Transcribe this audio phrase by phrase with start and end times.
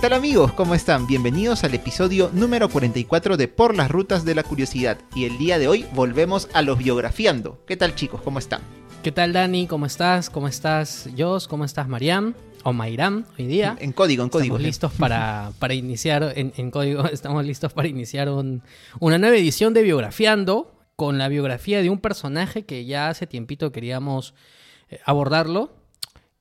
[0.00, 0.54] ¿Qué tal amigos?
[0.54, 1.06] ¿Cómo están?
[1.06, 4.96] Bienvenidos al episodio número 44 de Por las Rutas de la Curiosidad.
[5.14, 7.62] Y el día de hoy volvemos a los biografiando.
[7.66, 8.22] ¿Qué tal chicos?
[8.22, 8.62] ¿Cómo están?
[9.02, 9.66] ¿Qué tal Dani?
[9.66, 10.30] ¿Cómo estás?
[10.30, 11.46] ¿Cómo estás Jos?
[11.46, 12.32] ¿Cómo estás Mariam?
[12.64, 13.76] O Mayram hoy día.
[13.78, 14.54] En código, en código.
[14.54, 19.82] Estamos listos para, para iniciar, en, código, estamos listos para iniciar una nueva edición de
[19.82, 24.32] Biografiando con la biografía de un personaje que ya hace tiempito queríamos
[24.88, 25.79] eh, abordarlo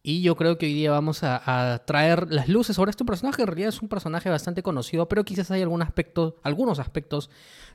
[0.02, 3.42] y yo creo que hoy día vamos a, traer las luces sobre este personaje.
[3.42, 7.30] En realidad es un personaje bastante conocido, pero quizás hay algún aspecto, algunos aspectos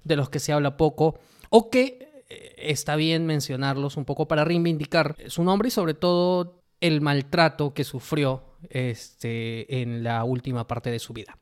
[0.05, 1.19] de los que se habla poco
[1.51, 6.63] o que eh, está bien mencionarlos un poco para reivindicar su nombre y sobre todo
[6.81, 11.37] el maltrato que sufrió este, en la última parte de su vida.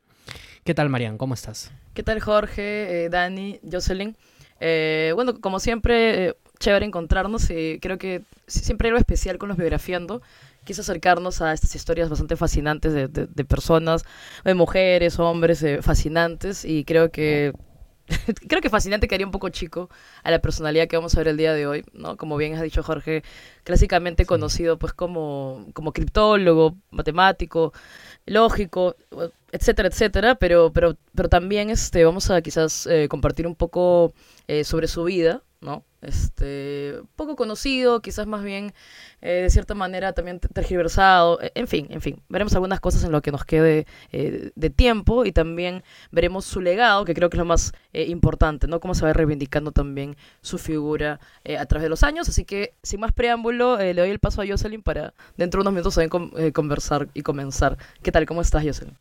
[0.65, 1.17] ¿Qué tal, Marian?
[1.17, 1.73] ¿Cómo estás?
[1.95, 4.17] ¿Qué tal, Jorge, eh, Dani, Jocelyn?
[4.61, 7.47] Eh, bueno, como siempre, chévere encontrarnos.
[7.81, 10.23] creo que siempre hay algo especial con los biografiando
[10.65, 14.05] quise acercarnos a estas historias bastante fascinantes de, de, personas,
[14.45, 17.53] de mujeres, hombres, eh, fascinantes, y creo que
[18.49, 19.89] creo que fascinante quedaría un poco chico
[20.23, 22.17] a la personalidad que vamos a ver el día de hoy, ¿no?
[22.17, 23.23] Como bien has dicho Jorge,
[23.65, 27.73] clásicamente conocido pues como, como criptólogo, matemático,
[28.27, 28.97] lógico,
[29.53, 34.15] etcétera, etcétera, pero, pero, pero también este, vamos a quizás eh, compartir un poco
[34.49, 35.85] eh, sobre su vida, ¿no?
[36.03, 38.75] Este, poco conocido, quizás más bien
[39.21, 43.13] eh, de cierta manera también tergiversado, e, en fin, en fin, veremos algunas cosas en
[43.13, 47.37] lo que nos quede eh, de tiempo y también veremos su legado, que creo que
[47.37, 48.81] es lo más eh, importante, ¿no?
[48.81, 51.21] Cómo se va reivindicando también su figura
[51.59, 54.47] a través de los años, así que sin más preámbulo, le doy el paso a
[54.47, 57.79] Jocelyn para dentro de unos minutos también conversar y comenzar.
[58.03, 58.27] ¿Qué tal?
[58.27, 58.97] ¿Cómo estás, Jocelyn?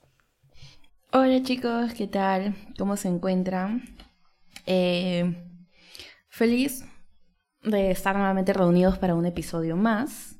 [1.12, 2.56] Hola chicos, ¿qué tal?
[2.78, 3.84] ¿Cómo se encuentran?
[6.32, 6.86] Feliz
[7.62, 10.38] de estar nuevamente reunidos para un episodio más.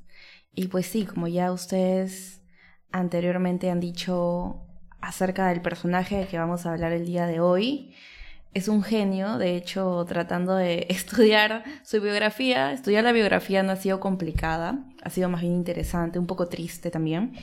[0.54, 2.42] Y pues sí, como ya ustedes
[2.90, 4.66] anteriormente han dicho
[5.00, 7.94] acerca del personaje que vamos a hablar el día de hoy,
[8.54, 13.76] es un genio, de hecho, tratando de estudiar su biografía, estudiar la biografía no ha
[13.76, 17.34] sido complicada, ha sido más bien interesante, un poco triste también,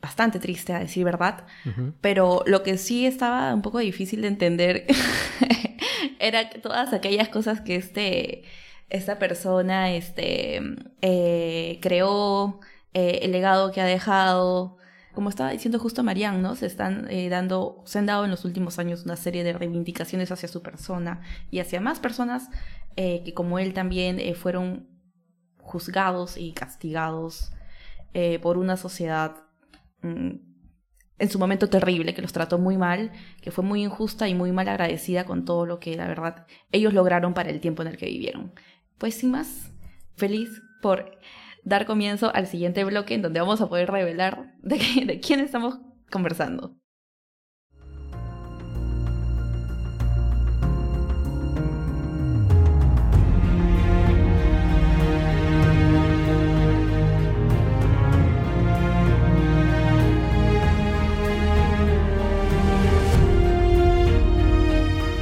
[0.00, 1.46] bastante triste a decir verdad,
[2.00, 4.86] pero lo que sí estaba un poco difícil de entender
[6.18, 8.44] era todas aquellas cosas que este
[8.88, 10.60] esta persona este,
[11.02, 12.60] eh, creó,
[12.94, 14.76] eh, el legado que ha dejado.
[15.12, 16.56] Como estaba diciendo justo Marianne, ¿no?
[16.56, 20.30] Se están eh, dando, se han dado en los últimos años una serie de reivindicaciones
[20.30, 22.50] hacia su persona y hacia más personas
[22.96, 24.88] que como él también fueron
[25.58, 27.52] juzgados y castigados
[28.40, 29.36] por una sociedad
[30.00, 30.45] mm,
[31.18, 34.52] en su momento terrible, que los trató muy mal, que fue muy injusta y muy
[34.52, 37.96] mal agradecida con todo lo que la verdad ellos lograron para el tiempo en el
[37.96, 38.52] que vivieron
[38.98, 39.72] pues sin más,
[40.14, 41.18] feliz por
[41.64, 45.78] dar comienzo al siguiente bloque en donde vamos a poder revelar de, de quién estamos
[46.10, 46.76] conversando.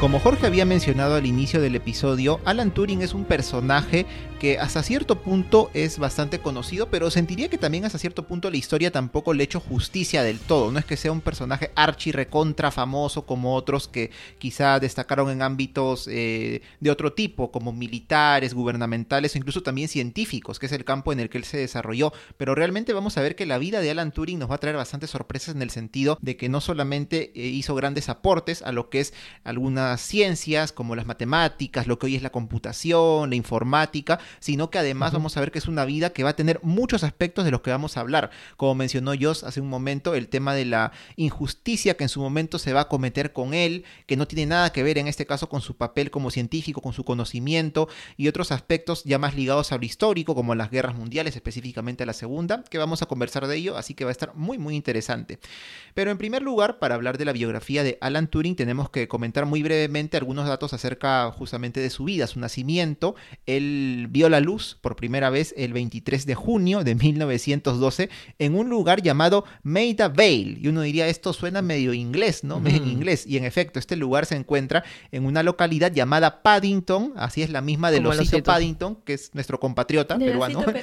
[0.04, 4.04] Como Jorge había mencionado al inicio del episodio, Alan Turing es un personaje
[4.38, 8.59] que hasta cierto punto es bastante conocido, pero sentiría que también hasta cierto punto la
[8.59, 10.70] historia tampoco le ha hecho justicia del todo.
[10.70, 15.41] No es que sea un personaje archi recontra famoso como otros que quizá destacaron en
[15.41, 20.84] ámbitos eh, de otro tipo, como militares, gubernamentales o incluso también científicos, que es el
[20.84, 22.12] campo en el que él se desarrolló.
[22.36, 24.76] Pero realmente vamos a ver que la vida de Alan Turing nos va a traer
[24.76, 28.91] bastantes sorpresas en el sentido de que no solamente eh, hizo grandes aportes a lo
[28.91, 29.15] que es
[30.00, 35.13] ciencias como las matemáticas, lo que hoy es la computación, la informática, sino que además
[35.13, 37.60] vamos a ver que es una vida que va a tener muchos aspectos de los
[37.60, 38.30] que vamos a hablar.
[38.57, 42.59] Como mencionó Joss hace un momento, el tema de la injusticia que en su momento
[42.59, 45.48] se va a cometer con él, que no tiene nada que ver en este caso
[45.48, 49.78] con su papel como científico, con su conocimiento y otros aspectos ya más ligados a
[49.78, 53.77] lo histórico, como las guerras mundiales, específicamente la segunda, que vamos a conversar de ello,
[53.77, 55.39] así que va a estar muy muy interesante.
[55.95, 59.47] Pero en primer lugar, para hablar de la biografía de Alan Turing, tenemos que comentar
[59.47, 63.15] muy brevemente algunos datos acerca justamente de su vida, su nacimiento.
[63.47, 68.69] Él vio la luz por primera vez el 23 de junio de 1912 en un
[68.69, 70.59] lugar llamado Maida Vale.
[70.60, 72.63] Y uno diría, esto suena medio inglés, ¿no?
[72.65, 73.27] En inglés.
[73.27, 77.60] Y en efecto, este lugar se encuentra en una localidad llamada Paddington, así es la
[77.60, 80.65] misma de Losito Paddington, que es nuestro compatriota peruano.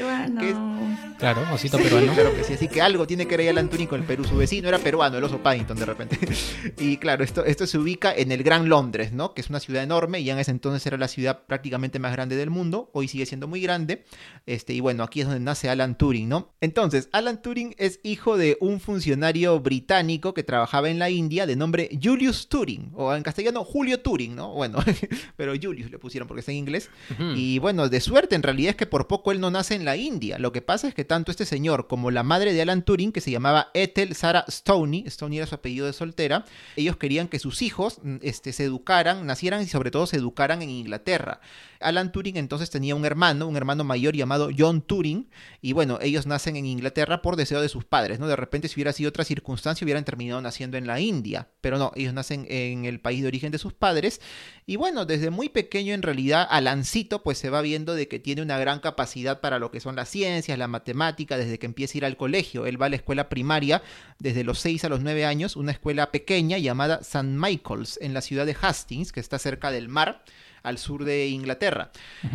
[1.22, 2.12] Claro, osito peruano.
[2.14, 4.24] Claro que sí, así que algo tiene que ver Alan Turing con el Perú.
[4.24, 6.18] Su vecino era peruano, el oso Paddington, de repente.
[6.80, 9.34] y claro, esto, esto se ubica en el Gran Londres, ¿no?
[9.34, 12.36] Que es una ciudad enorme y en ese entonces era la ciudad prácticamente más grande
[12.36, 12.90] del mundo.
[12.94, 14.04] Hoy sigue siendo muy grande.
[14.46, 16.54] Este, y bueno, aquí es donde nace Alan Turing, ¿no?
[16.62, 21.56] Entonces, Alan Turing es hijo de un funcionario británico que trabajaba en la India de
[21.56, 24.54] nombre Julius Turing, o en castellano Julio Turing, ¿no?
[24.54, 24.80] Bueno,
[25.38, 26.90] pero Julius le pusieron porque está en inglés.
[27.36, 29.96] Y bueno, de suerte en realidad es que por poco él no nace en la
[29.96, 30.38] India.
[30.40, 33.22] Lo que pasa es que tanto este señor como la madre de Alan Turing, que
[33.22, 36.46] se llamaba Ethel Sarah Stoney, Stoney era su apellido de soltera,
[36.76, 40.70] ellos querían que sus hijos este, se educaran, nacieran y sobre todo se educaran en
[40.70, 41.42] Inglaterra.
[41.80, 45.30] Alan Turing entonces tenía un hermano, un hermano mayor llamado John Turing,
[45.62, 48.28] y bueno, ellos nacen en Inglaterra por deseo de sus padres, ¿no?
[48.28, 51.92] De repente si hubiera sido otra circunstancia hubieran terminado naciendo en la India, pero no,
[51.96, 54.22] ellos nacen en el país de origen de sus padres,
[54.66, 58.42] y bueno, desde muy pequeño en realidad Alancito pues se va viendo de que tiene
[58.42, 61.98] una gran capacidad para lo que son las ciencias, la matemática, desde que empieza a
[61.98, 63.84] ir al colegio, él va a la escuela primaria
[64.20, 67.24] desde los 6 a los 9 años, una escuela pequeña llamada St.
[67.24, 70.24] Michael's en la ciudad de Hastings, que está cerca del mar
[70.64, 71.92] al sur de Inglaterra.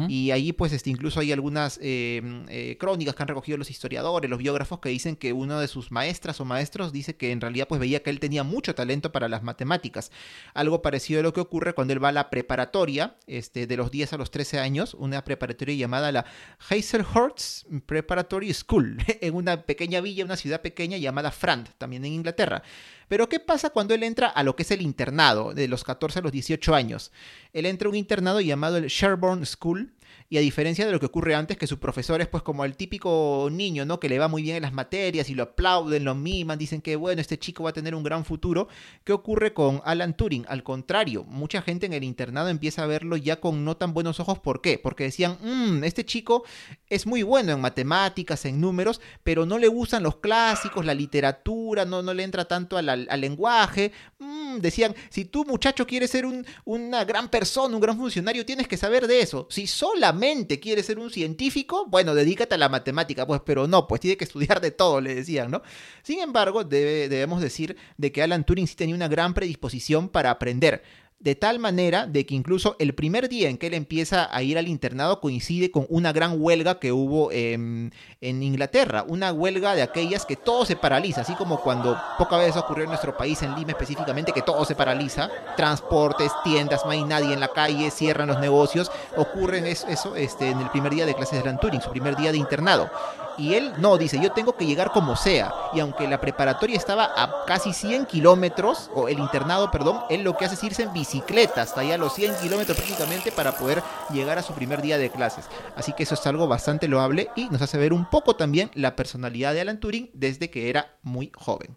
[0.08, 4.31] Y allí pues este, incluso hay algunas eh, eh, crónicas que han recogido los historiadores,
[4.31, 7.69] los biógrafos que dicen que uno de sus maestras o maestros dice que en realidad
[7.69, 10.11] pues veía que él tenía mucho talento para las matemáticas.
[10.55, 13.90] Algo parecido a lo que ocurre cuando él va a la preparatoria, este, de los
[13.90, 16.26] 10 a los 13 años, una preparatoria llamada la
[16.69, 22.62] Hazelhurst Preparatory School, en una pequeña villa, una ciudad pequeña llamada Frant, también en Inglaterra.
[23.08, 26.19] Pero ¿qué pasa cuando él entra a lo que es el internado, de los 14
[26.19, 27.12] a los 18 años?
[27.52, 29.93] Él entra a un internado llamado el Sherborne School,
[30.29, 32.76] y a diferencia de lo que ocurre antes, que su profesor es pues como el
[32.76, 34.00] típico niño, ¿no?
[34.00, 36.97] Que le va muy bien en las materias y lo aplauden, lo miman, dicen que
[36.97, 38.69] bueno, este chico va a tener un gran futuro.
[39.05, 40.44] ¿Qué ocurre con Alan Turing?
[40.49, 44.20] Al contrario, mucha gente en el internado empieza a verlo ya con no tan buenos
[44.20, 44.38] ojos.
[44.38, 44.79] ¿Por qué?
[44.79, 46.44] Porque decían, "Mm, este chico
[46.88, 51.85] es muy bueno en matemáticas, en números, pero no le gustan los clásicos, la literatura,
[51.85, 53.93] no, no le entra tanto al, lenguaje.
[54.19, 58.69] Mm, decían, si tú muchacho quieres ser un- una gran persona, un gran funcionario, tienes
[58.69, 59.47] que saber de eso.
[59.50, 59.67] Si
[59.97, 64.19] solamente quieres ser un científico, bueno, dedícate a la matemática, pues, pero no, pues tiene
[64.19, 65.63] que estudiar de todo, le decían, ¿no?
[66.03, 70.31] Sin embargo, debe- debemos decir de que Alan Turing sí tenía una gran predisposición para
[70.31, 70.83] aprender.
[71.19, 74.59] De tal manera de que incluso el primer día en que él empieza a ir
[74.59, 77.91] al internado coincide con una gran huelga que hubo em,
[78.21, 82.57] en Inglaterra, una huelga de aquellas que todo se paraliza, así como cuando pocas veces
[82.57, 87.03] ocurrió en nuestro país, en Lima específicamente, que todo se paraliza, transportes, tiendas, no hay
[87.03, 91.15] nadie en la calle, cierran los negocios, ocurre eso, este, en el primer día de
[91.15, 92.91] clases de Alan Turing, su primer día de internado.
[93.38, 95.53] Y él no, dice, yo tengo que llegar como sea.
[95.75, 100.37] Y aunque la preparatoria estaba a casi 100 kilómetros, o el internado, perdón, él lo
[100.37, 104.38] que hace es irse en bicicleta hasta allá los 100 kilómetros prácticamente para poder llegar
[104.38, 105.47] a su primer día de clases.
[105.77, 108.97] Así que eso es algo bastante loable y nos hace ver un poco también la
[108.97, 111.77] personalidad de Alan Turing desde que era muy joven.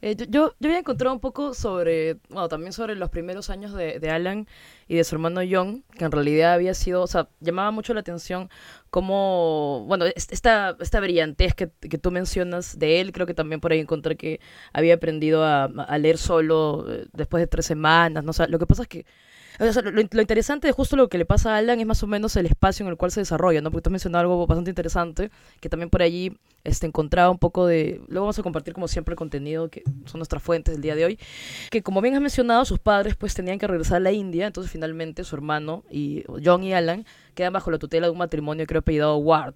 [0.00, 3.72] Eh, yo, yo, yo había encontrado un poco sobre, bueno, también sobre los primeros años
[3.72, 4.46] de, de Alan
[4.86, 8.00] y de su hermano John, que en realidad había sido, o sea, llamaba mucho la
[8.00, 8.48] atención
[8.90, 13.60] cómo, bueno, es- esta, esta brillantez que, que tú mencionas de él, creo que también
[13.60, 14.40] por ahí encontré que
[14.72, 15.68] había aprendido a,
[15.98, 18.30] leer solo eh, después de tres semanas, ¿no?
[18.30, 19.06] O lo que pasa es que
[19.58, 22.46] lo interesante de justo lo que le pasa a Alan es más o menos el
[22.46, 23.70] espacio en el cual se desarrolla, ¿no?
[23.70, 27.66] Porque tú has mencionado algo bastante interesante, que también por allí este, encontraba un poco
[27.66, 28.00] de...
[28.08, 31.04] Luego vamos a compartir como siempre el contenido que son nuestras fuentes del día de
[31.04, 31.18] hoy,
[31.70, 34.70] que como bien has mencionado, sus padres pues tenían que regresar a la India, entonces
[34.70, 38.80] finalmente su hermano y John y Alan quedan bajo la tutela de un matrimonio creo
[38.80, 39.54] apellidado Ward.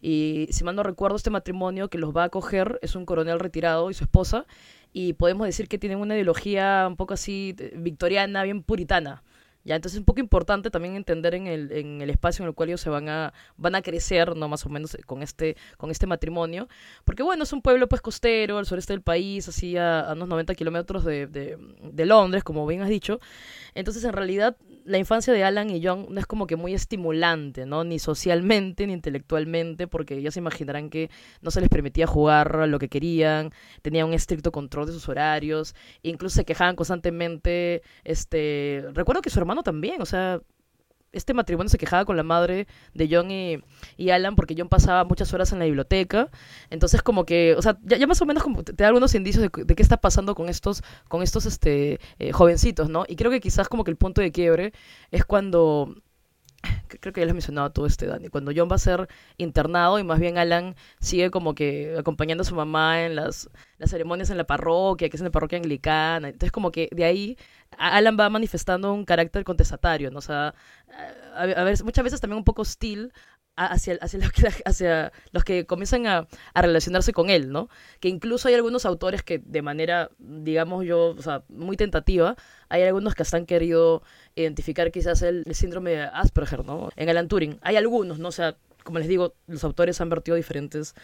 [0.00, 3.40] Y si mal no recuerdo, este matrimonio que los va a acoger es un coronel
[3.40, 4.46] retirado y su esposa,
[4.92, 9.22] y podemos decir que tienen una ideología un poco así eh, victoriana, bien puritana.
[9.64, 12.54] Ya, entonces es un poco importante también entender en el, en el espacio en el
[12.54, 14.46] cual ellos se van a, van a crecer, ¿no?
[14.48, 16.68] Más o menos con este, con este matrimonio.
[17.04, 20.28] Porque bueno, es un pueblo pues costero, al sureste del país, así a, a unos
[20.28, 23.20] 90 kilómetros de, de, de Londres, como bien has dicho.
[23.74, 27.66] Entonces, en realidad, la infancia de Alan y John no es como que muy estimulante,
[27.66, 27.84] ¿no?
[27.84, 31.10] Ni socialmente, ni intelectualmente, porque ya se imaginarán que
[31.40, 33.50] no se les permitía jugar lo que querían,
[33.82, 38.84] tenían un estricto control de sus horarios, incluso se quejaban constantemente, este...
[38.92, 40.40] Recuerdo que su hermano también, o sea,
[41.14, 43.58] este matrimonio se quejaba con la madre de John y,
[43.96, 46.30] y Alan porque John pasaba muchas horas en la biblioteca.
[46.70, 49.64] Entonces, como que, o sea, ya, más o menos como te, da algunos indicios de,
[49.64, 53.04] de qué está pasando con estos, con estos este, eh, jovencitos, ¿no?
[53.08, 54.72] Y creo que quizás como que el punto de quiebre
[55.10, 55.94] es cuando
[56.88, 59.98] creo que ya lo has mencionado todo este, Dani, cuando John va a ser internado
[59.98, 64.30] y más bien Alan sigue como que acompañando a su mamá en las, las ceremonias
[64.30, 66.28] en la parroquia, que es en la parroquia anglicana.
[66.28, 67.38] Entonces como que de ahí
[67.78, 70.20] Alan va manifestando un carácter contestatario, ¿no?
[70.20, 70.54] O a,
[71.36, 73.12] a muchas veces también un poco hostil
[73.56, 77.68] hacia, hacia, los que, hacia los que comienzan a, a, relacionarse con él, ¿no?
[78.00, 82.36] Que incluso hay algunos autores que de manera, digamos yo, o sea, muy tentativa,
[82.68, 84.02] hay algunos que hasta han querido
[84.34, 86.90] identificar quizás el, síndrome de Asperger, ¿no?
[86.96, 87.58] En Alan Turing.
[87.62, 88.28] Hay algunos, ¿no?
[88.28, 90.94] O sea, como les digo, los autores han vertido diferentes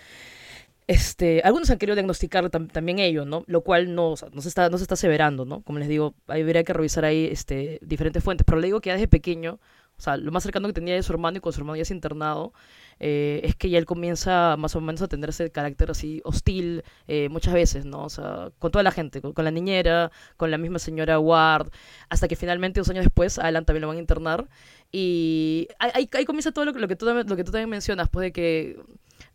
[0.86, 3.44] este, algunos han querido diagnosticar también ello, ¿no?
[3.46, 5.62] Lo cual no, no, se está, no se está aseverando, ¿no?
[5.62, 8.44] Como les digo, habría que revisar ahí este, diferentes fuentes.
[8.44, 9.60] Pero le digo que ya desde pequeño,
[10.00, 11.82] o sea, lo más cercano que tenía de su hermano y con su hermano ya
[11.82, 12.54] es internado,
[13.00, 16.84] eh, es que ya él comienza más o menos a tener ese carácter así hostil
[17.06, 18.04] eh, muchas veces, ¿no?
[18.04, 21.70] O sea, con toda la gente, con, la niñera, con la misma señora Ward,
[22.08, 24.48] hasta que finalmente, dos años después, a Alan también lo van a internar.
[24.90, 28.24] Y ahí, ahí comienza todo lo, lo, que tú, lo que tú también mencionas, pues
[28.24, 28.80] de que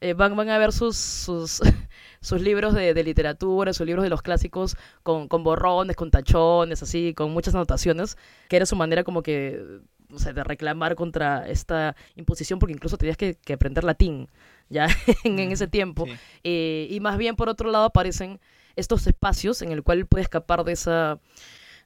[0.02, 1.62] eh, van, van a ver sus, sus,
[2.22, 6.84] sus libros de, de, literatura, sus libros de los clásicos con, con borrones, con tachones,
[6.84, 8.18] así, con muchas anotaciones,
[8.50, 9.82] que era su manera como que
[10.12, 14.30] o sea, de reclamar contra esta imposición, porque incluso tenías que, que aprender latín
[14.70, 14.88] ya
[15.24, 16.06] en, en ese tiempo.
[16.44, 18.40] Eh, y más bien, por otro lado, aparecen
[18.76, 21.20] estos espacios en el cual puede escapar de esa,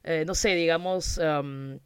[0.04, 1.18] eh, no sé, digamos...
[1.18, 1.78] Um,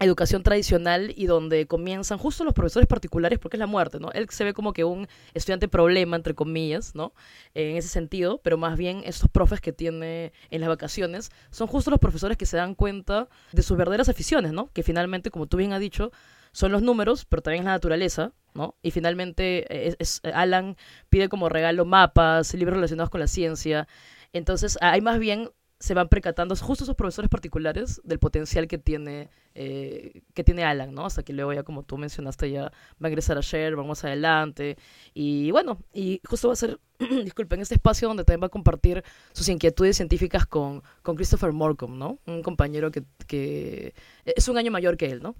[0.00, 4.10] educación tradicional y donde comienzan justo los profesores particulares, porque es la muerte, ¿no?
[4.12, 7.12] Él se ve como que un estudiante problema, entre comillas, ¿no?
[7.54, 11.90] En ese sentido, pero más bien estos profes que tiene en las vacaciones son justo
[11.90, 14.70] los profesores que se dan cuenta de sus verdaderas aficiones, ¿no?
[14.72, 16.10] Que finalmente, como tú bien has dicho,
[16.52, 18.76] son los números, pero también es la naturaleza, ¿no?
[18.82, 20.76] Y finalmente es, es, Alan
[21.10, 23.86] pide como regalo mapas, libros relacionados con la ciencia.
[24.32, 25.50] Entonces, hay más bien
[25.80, 30.94] se van percatando justo esos profesores particulares del potencial que tiene eh, que tiene Alan,
[30.94, 31.06] ¿no?
[31.06, 34.76] Hasta que luego ya como tú mencionaste ya va a ingresar a Share, vamos adelante
[35.14, 36.78] y bueno, y justo va a ser,
[37.24, 41.98] disculpen, este espacio donde también va a compartir sus inquietudes científicas con, con Christopher Morcom,
[41.98, 42.18] ¿no?
[42.26, 43.94] Un compañero que, que
[44.24, 45.34] es un año mayor que él, ¿no?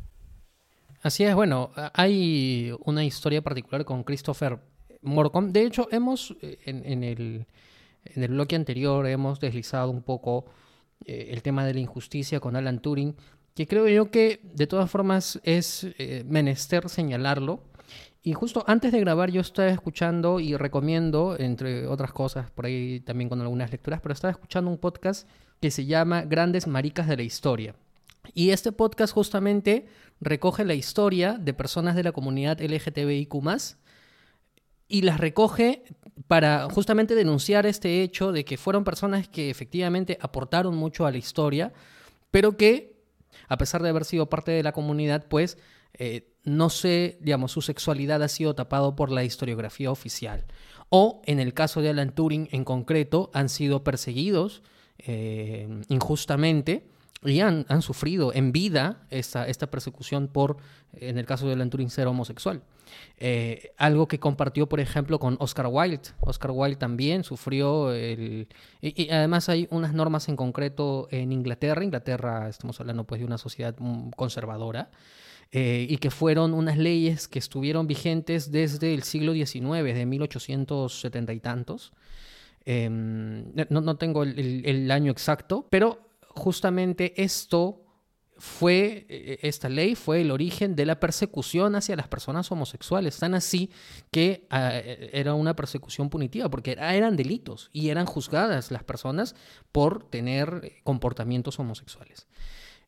[1.03, 4.59] Así es, bueno, hay una historia particular con Christopher
[5.03, 5.53] Morcom.
[5.53, 7.47] De hecho, hemos eh, en, en el
[8.05, 10.47] en el bloque anterior hemos deslizado un poco
[11.05, 13.15] eh, el tema de la injusticia con Alan Turing,
[13.55, 17.63] que creo yo que de todas formas es eh, menester señalarlo.
[18.23, 23.01] Y justo antes de grabar yo estaba escuchando y recomiendo, entre otras cosas, por ahí
[23.01, 25.27] también con algunas lecturas, pero estaba escuchando un podcast
[25.61, 27.75] que se llama Grandes Maricas de la Historia.
[28.35, 29.87] Y este podcast justamente
[30.21, 33.35] recoge la historia de personas de la comunidad LGTBIQ
[34.91, 35.85] y las recoge
[36.27, 41.19] para justamente denunciar este hecho de que fueron personas que efectivamente aportaron mucho a la
[41.19, 41.73] historia,
[42.31, 43.01] pero que,
[43.49, 45.57] a pesar de haber sido parte de la comunidad, pues
[45.95, 50.45] eh, no sé, digamos, su sexualidad ha sido tapado por la historiografía oficial.
[50.89, 54.63] O, en el caso de Alan Turing en concreto, han sido perseguidos
[54.99, 56.90] eh, injustamente
[57.23, 60.57] y han, han, sufrido en vida esta, esta persecución por,
[60.95, 62.63] en el caso de Alan ser homosexual.
[63.19, 66.01] Eh, algo que compartió, por ejemplo, con Oscar Wilde.
[66.21, 68.49] Oscar Wilde también sufrió el...
[68.81, 71.85] Y, además hay unas normas en concreto en Inglaterra.
[71.85, 74.91] Inglaterra, estamos hablando pues de una sociedad mm, conservadora.
[75.53, 81.33] Eh, y que fueron unas leyes que estuvieron vigentes desde el siglo XIX, de 1870
[81.33, 81.93] y tantos.
[82.65, 87.85] Em, no, no, tengo el año exacto, pero justamente esto
[88.41, 93.19] fue, e, e, esta ley fue el origen de la persecución hacia las personas homosexuales,
[93.19, 93.71] tan así
[94.11, 99.37] que ah, e, era una persecución punitiva, porque eran delitos y eran juzgadas las personas
[99.73, 102.27] por tener comportamientos homosexuales.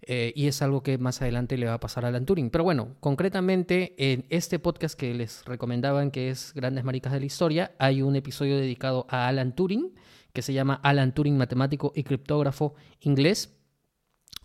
[0.04, 2.50] Eh, y es algo que más adelante le va a pasar a Alan Turing.
[2.50, 7.26] Pero bueno, concretamente en este podcast que les recomendaban, que es Grandes Maricas de la
[7.26, 9.94] Historia, hay un episodio dedicado a Alan Turing,
[10.32, 13.56] que se llama Alan Turing, matemático y criptógrafo inglés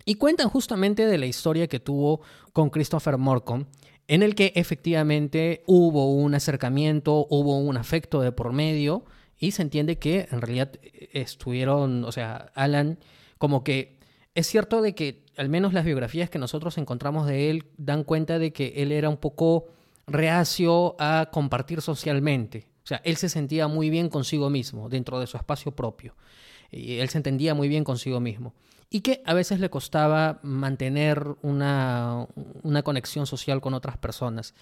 [0.05, 2.21] y cuentan justamente de la historia que tuvo
[2.53, 3.65] con Christopher Morcom,
[4.07, 9.03] en el que efectivamente hubo un acercamiento, hubo un afecto de por medio,
[9.37, 10.71] y se entiende que en realidad
[11.11, 12.99] estuvieron, o sea, Alan,
[13.37, 13.99] como que
[14.33, 18.39] es cierto de que al menos las biografías que nosotros encontramos de él dan cuenta
[18.39, 19.65] de que él era un poco
[20.07, 22.69] reacio a compartir socialmente.
[22.87, 26.15] O sea, él se sentía muy bien consigo mismo, dentro de su espacio propio.
[26.71, 28.53] Y él se entendía muy bien consigo mismo
[28.89, 32.27] y que a veces le costaba mantener una,
[32.63, 34.53] una conexión social con otras personas.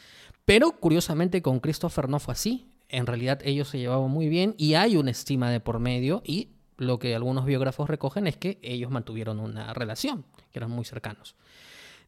[0.43, 2.67] Pero curiosamente con Christopher no fue así.
[2.89, 6.49] En realidad ellos se llevaban muy bien y hay una estima de por medio y
[6.77, 11.35] lo que algunos biógrafos recogen es que ellos mantuvieron una relación, que eran muy cercanos.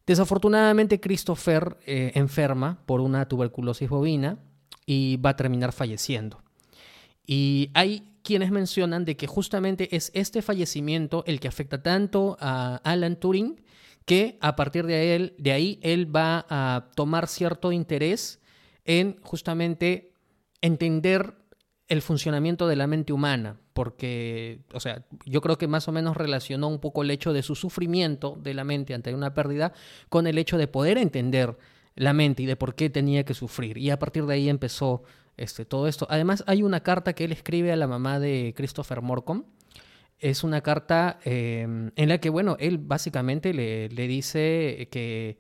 [0.08, 4.40] Desafortunadamente Christopher eh, enferma por una tuberculosis bovina
[4.88, 6.42] y va a terminar falleciendo.
[7.28, 12.78] Y hay quienes mencionan de que justamente es este fallecimiento el que afecta tanto a
[12.84, 13.62] Alan Turing
[14.06, 18.40] que a partir de, él, de ahí él va a tomar cierto interés
[18.86, 20.14] en justamente
[20.62, 21.36] entender
[21.90, 26.18] el funcionamiento de la mente humana, porque, o sea, yo creo que más o menos
[26.18, 29.74] relacionó un poco el hecho de su sufrimiento de la mente ante una pérdida
[30.10, 31.58] con el hecho de poder entender
[31.98, 33.78] la mente y de por qué tenía que sufrir.
[33.78, 35.04] Y a partir de ahí empezó
[35.36, 36.08] este, todo esto.
[36.10, 39.44] Además, hay una carta que él escribe a la mamá de Christopher Morcom.
[40.20, 45.38] Es una carta em, en la que, bueno, él básicamente le, le dice que,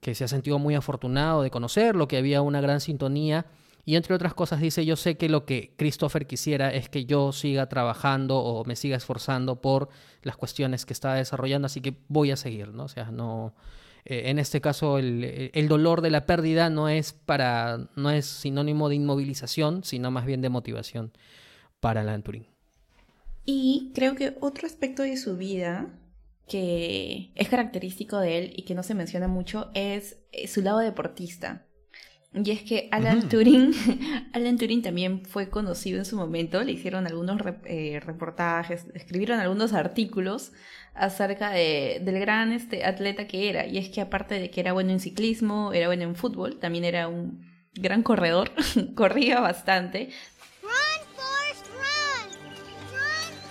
[0.00, 3.46] que se ha sentido muy afortunado de conocerlo, que había una gran sintonía
[3.86, 7.32] y entre otras cosas dice, yo sé que lo que Christopher quisiera es que yo
[7.32, 9.90] siga trabajando o me siga esforzando por
[10.22, 12.84] las cuestiones que está desarrollando, así que voy a seguir, ¿no?
[12.84, 13.54] O sea, no...
[14.04, 18.26] Eh, en este caso, el, el, dolor de la pérdida no es, para, no es
[18.26, 21.12] sinónimo de inmovilización, sino más bien de motivación
[21.80, 22.46] para Alan Turing.
[23.46, 25.88] Y creo que otro aspecto de su vida
[26.48, 30.78] que es característico de él y que no se menciona mucho es eh, su lado
[30.78, 31.66] deportista.
[32.34, 33.72] Y es que Alan Turing,
[34.32, 39.72] Alan Turing también fue conocido en su momento, le hicieron algunos eh, reportajes, escribieron algunos
[39.72, 40.50] artículos
[40.94, 43.66] acerca de, del gran este, atleta que era.
[43.66, 46.84] Y es que aparte de que era bueno en ciclismo, era bueno en fútbol, también
[46.84, 48.52] era un gran corredor,
[48.94, 50.10] corría bastante.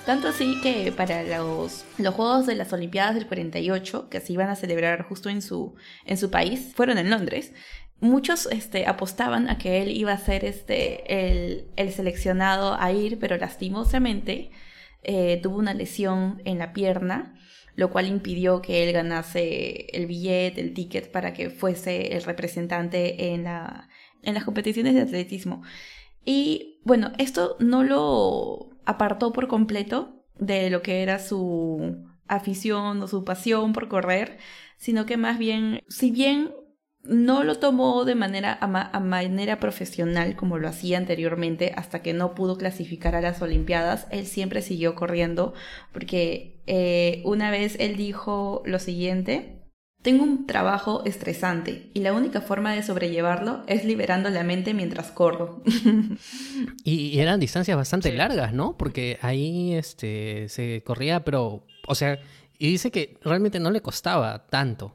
[0.05, 4.49] Tanto así que para los, los Juegos de las Olimpiadas del 48, que se iban
[4.49, 7.53] a celebrar justo en su, en su país, fueron en Londres,
[8.01, 13.17] muchos este, apostaban a que él iba a ser este, el, el seleccionado a ir,
[13.17, 14.51] pero lastimosamente
[15.03, 17.35] eh, tuvo una lesión en la pierna,
[17.75, 23.33] lo cual impidió que él ganase el billete, el ticket para que fuese el representante
[23.33, 23.89] en, la,
[24.21, 25.63] en las competiciones de atletismo.
[26.25, 33.07] Y bueno, esto no lo apartó por completo de lo que era su afición o
[33.07, 34.37] su pasión por correr,
[34.77, 36.51] sino que más bien, si bien
[37.03, 42.33] no lo tomó de manera a, manera profesional como lo hacía anteriormente hasta que no
[42.33, 44.07] pudo clasificar a las Olimpiadas.
[44.09, 45.53] Él siempre siguió corriendo
[45.91, 49.59] porque eh, una vez él dijo lo siguiente.
[50.01, 55.11] Tengo un trabajo estresante y la única forma de sobrellevarlo es liberando la mente mientras
[55.11, 55.63] corro.
[56.83, 58.75] y, eran distancias bastante largas, ¿no?
[58.75, 62.19] Porque ahí este, se corría, pero, o sea,
[62.59, 64.93] y dice que realmente no le costaba tanto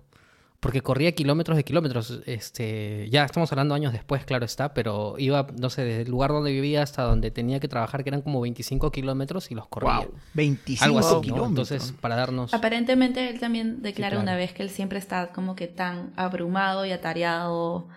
[0.60, 2.20] porque corría kilómetros de kilómetros.
[2.26, 6.30] Este, ya estamos hablando años después, claro está, pero iba, no sé, desde el lugar
[6.30, 10.00] donde vivía hasta donde tenía que trabajar, que eran como 25 kilómetros y los corría.
[10.00, 11.70] Wow, 25 kilómetros.
[11.70, 12.52] Entonces, para darnos...
[12.54, 16.90] Aparentemente él también declara una vez que él siempre está como que tan abrumado y
[16.90, 17.88] atareado,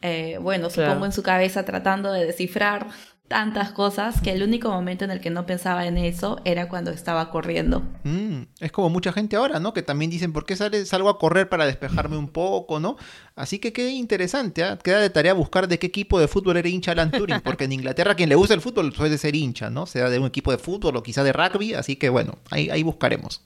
[0.00, 2.86] eh, bueno, supongo en su cabeza tratando de descifrar
[3.30, 6.90] tantas cosas que el único momento en el que no pensaba en eso era cuando
[6.90, 7.80] estaba corriendo.
[8.02, 9.72] Mm, es como mucha gente ahora, ¿no?
[9.72, 12.96] Que también dicen, ¿por qué salgo a correr para despejarme un poco, ¿no?
[13.36, 14.76] Así que qué interesante, ¿eh?
[14.82, 17.72] queda de tarea buscar de qué equipo de fútbol era hincha Alan Turing, porque en
[17.72, 19.86] Inglaterra quien le gusta el fútbol suele ser hincha, ¿no?
[19.86, 22.82] Sea de un equipo de fútbol o quizá de rugby, así que bueno, ahí, ahí
[22.82, 23.44] buscaremos.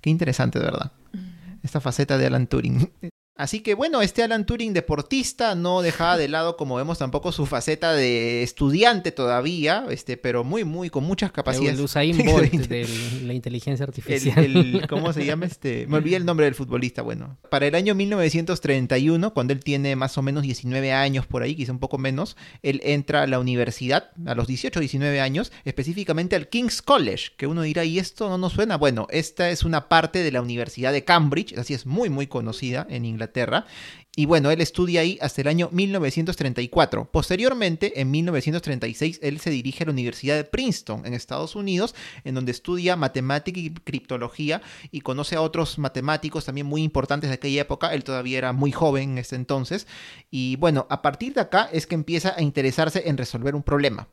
[0.00, 0.92] Qué interesante, de verdad.
[1.64, 2.92] Esta faceta de Alan Turing.
[3.36, 7.44] Así que bueno, este Alan Turing deportista no dejaba de lado, como vemos, tampoco su
[7.44, 11.78] faceta de estudiante todavía, este, pero muy, muy, con muchas capacidades.
[11.78, 12.88] El Usain Bolt de
[13.24, 14.86] la inteligencia artificial.
[14.88, 15.86] ¿Cómo se llama este?
[15.86, 17.36] Me olvidé el nombre del futbolista, bueno.
[17.50, 21.72] Para el año 1931, cuando él tiene más o menos 19 años por ahí, quizá
[21.72, 26.48] un poco menos, él entra a la universidad, a los 18 19 años, específicamente al
[26.48, 28.78] King's College, que uno dirá, ¿y esto no nos suena?
[28.78, 32.86] Bueno, esta es una parte de la Universidad de Cambridge, así es muy, muy conocida
[32.88, 33.25] en Inglaterra
[34.18, 37.10] y bueno, él estudia ahí hasta el año 1934.
[37.12, 42.34] Posteriormente, en 1936, él se dirige a la Universidad de Princeton, en Estados Unidos, en
[42.34, 47.60] donde estudia matemática y criptología y conoce a otros matemáticos también muy importantes de aquella
[47.60, 47.92] época.
[47.92, 49.86] Él todavía era muy joven en ese entonces.
[50.30, 54.08] Y bueno, a partir de acá es que empieza a interesarse en resolver un problema.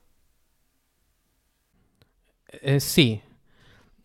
[2.61, 3.21] Eh, sí,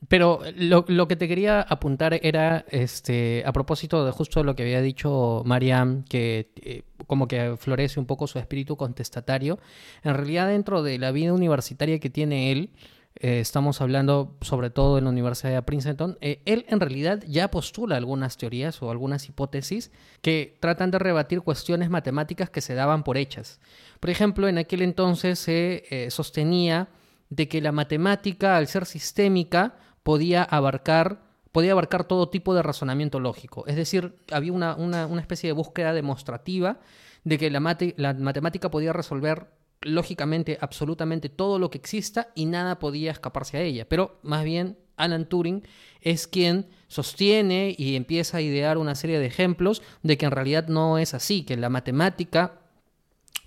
[0.08, 4.80] pero lo, que te quería apuntar era, este, a propósito de justo lo que había
[4.80, 9.58] dicho Mariam, que eh, como que florece un poco su espíritu contestatario.
[10.02, 12.70] En realidad, dentro de la vida universitaria que tiene él,
[13.16, 17.50] eh, estamos hablando sobre todo en la Universidad de Princeton, eh, él en realidad ya
[17.50, 19.90] postula algunas teorías o algunas hipótesis
[20.22, 23.60] que tratan de rebatir cuestiones matemáticas que se daban por hechas.
[24.00, 26.88] Por ejemplo, en aquel entonces se sostenía
[27.28, 29.74] de que la matemática, al ser sistémica,
[30.08, 31.20] podía abarcar,
[31.52, 33.66] podía abarcar todo tipo de razonamiento lógico.
[33.66, 36.80] Es decir, había una, una, especie de búsqueda demostrativa
[37.24, 37.60] de que la,
[37.98, 39.48] la matemática podía resolver
[39.82, 43.86] lógicamente absolutamente todo lo que exista y nada podía escaparse a ella.
[43.86, 45.62] Pero más bien Alan Turing
[46.00, 50.68] es quien sostiene y empieza a idear una serie de ejemplos de que en realidad
[50.68, 52.62] no es así, que la matemática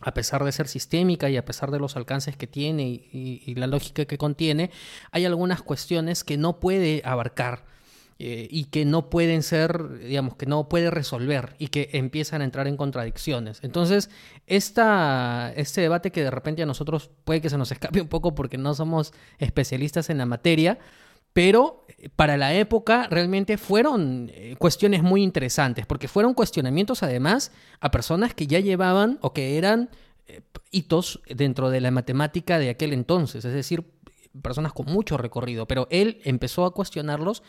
[0.02, 3.68] a pesar de ser sistémica y a pesar de los alcances que tiene y, la
[3.68, 4.72] lógica que contiene,
[5.12, 7.66] hay algunas cuestiones que no puede abarcar
[8.18, 12.46] eh, y que no pueden ser, digamos, que no puede resolver y que empiezan a
[12.46, 13.60] entrar en contradicciones.
[13.64, 14.10] Entonces,
[14.48, 14.82] este
[15.82, 18.74] debate que de repente a nosotros puede que se nos escape un poco porque no
[18.74, 20.80] somos especialistas en la materia,
[21.34, 27.52] pero eh, para la época realmente fueron eh, cuestiones muy interesantes, porque fueron cuestionamientos además
[27.80, 29.90] a personas que ya llevaban o que eran
[30.28, 30.42] eh,
[30.72, 33.86] hitos dentro de la matemática de aquel entonces, es decir,
[34.42, 37.44] personas con mucho recorrido, pero él empezó a cuestionarlos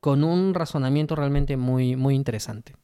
[0.00, 2.74] con un razonamiento realmente muy, muy interesante.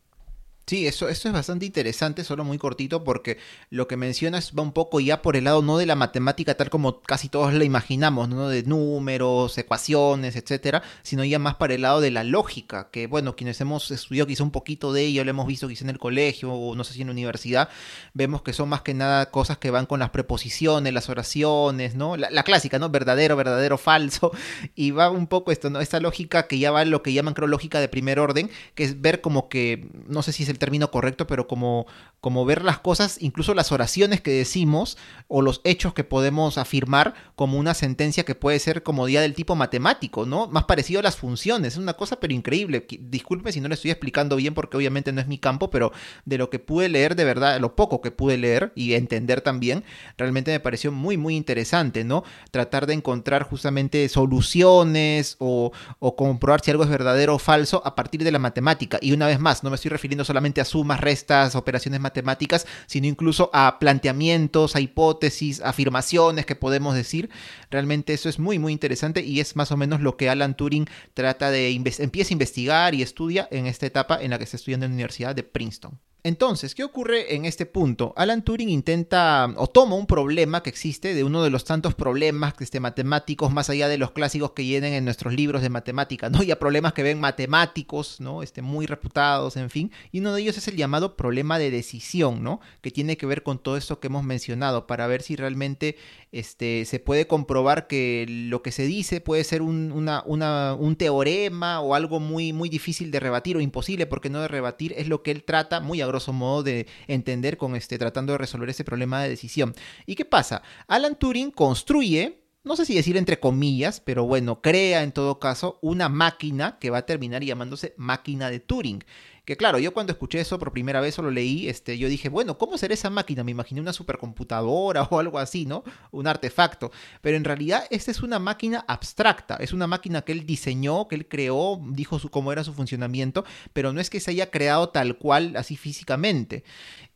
[0.70, 3.38] Sí, eso, eso es bastante interesante, solo muy cortito, porque
[3.70, 6.70] lo que mencionas va un poco ya por el lado no de la matemática tal
[6.70, 8.48] como casi todos la imaginamos, ¿no?
[8.48, 13.34] De números, ecuaciones, etcétera, sino ya más para el lado de la lógica, que bueno,
[13.34, 16.52] quienes hemos estudiado quizá un poquito de ello, lo hemos visto quizá en el colegio
[16.52, 17.68] o no sé si en la universidad,
[18.14, 22.16] vemos que son más que nada cosas que van con las preposiciones, las oraciones, ¿no?
[22.16, 22.90] La, clásica, ¿no?
[22.90, 24.30] Verdadero, verdadero, falso,
[24.76, 25.80] y va un poco esto, ¿no?
[25.80, 29.00] Esta lógica que ya va lo que llaman creo lógica de primer orden, que es
[29.00, 31.86] ver como que, no sé si es el término correcto, pero como,
[32.20, 34.96] como ver las cosas, incluso las oraciones que decimos
[35.26, 39.34] o los hechos que podemos afirmar como una sentencia que puede ser como día del
[39.34, 40.46] tipo matemático, ¿no?
[40.46, 42.86] Más parecido a las funciones, es una cosa pero increíble.
[43.00, 45.90] Disculpe si no le estoy explicando bien porque obviamente no es mi campo, pero
[46.24, 49.82] de lo que pude leer de verdad, lo poco que pude leer y entender también,
[50.16, 52.22] realmente me pareció muy, muy interesante, ¿no?
[52.50, 57.94] Tratar de encontrar justamente soluciones o, o comprobar si algo es verdadero o falso a
[57.94, 58.98] partir de la matemática.
[59.00, 63.06] Y una vez más, no me estoy refiriendo solamente a sumas, restas, operaciones matemáticas, sino
[63.06, 67.30] incluso a planteamientos, a hipótesis, afirmaciones que podemos decir.
[67.70, 70.88] Realmente eso es muy, muy interesante y es más o menos lo que Alan Turing
[71.14, 74.86] trata de empieza a investigar y estudia en esta etapa en la que está estudiando
[74.86, 75.98] en la Universidad de Princeton.
[76.22, 78.12] Entonces, ¿qué ocurre en este punto?
[78.16, 82.54] Alan Turing intenta o toma un problema que existe de uno de los tantos problemas
[82.60, 86.42] este, matemáticos más allá de los clásicos que vienen en nuestros libros de matemática, ¿no?
[86.50, 88.42] Ya problemas que ven matemáticos, ¿no?
[88.42, 89.92] Este, muy reputados, en fin.
[90.12, 92.60] Y uno de ellos es el llamado problema de decisión, ¿no?
[92.82, 95.96] Que tiene que ver con todo esto que hemos mencionado para ver si realmente
[96.32, 101.94] este, se puede comprobar que lo que se dice puede ser un, un teorema o
[101.94, 105.30] algo muy, muy difícil de rebatir o imposible, porque no de rebatir es lo que
[105.30, 109.22] él trata muy a grosso modo de entender con este, tratando de resolver ese problema
[109.22, 109.74] de decisión.
[110.06, 110.62] ¿Y qué pasa?
[110.86, 115.78] Alan Turing construye no sé si decir entre comillas, pero bueno, crea en todo caso
[115.80, 119.02] una máquina que va a terminar llamándose máquina de Turing.
[119.50, 122.28] Que claro, yo cuando escuché eso por primera vez o lo leí, este, yo dije,
[122.28, 123.42] bueno, ¿cómo será esa máquina?
[123.42, 125.82] Me imaginé una supercomputadora o algo así, ¿no?
[126.12, 126.92] Un artefacto.
[127.20, 131.16] Pero en realidad esta es una máquina abstracta, es una máquina que él diseñó, que
[131.16, 134.90] él creó, dijo su, cómo era su funcionamiento, pero no es que se haya creado
[134.90, 136.62] tal cual, así físicamente.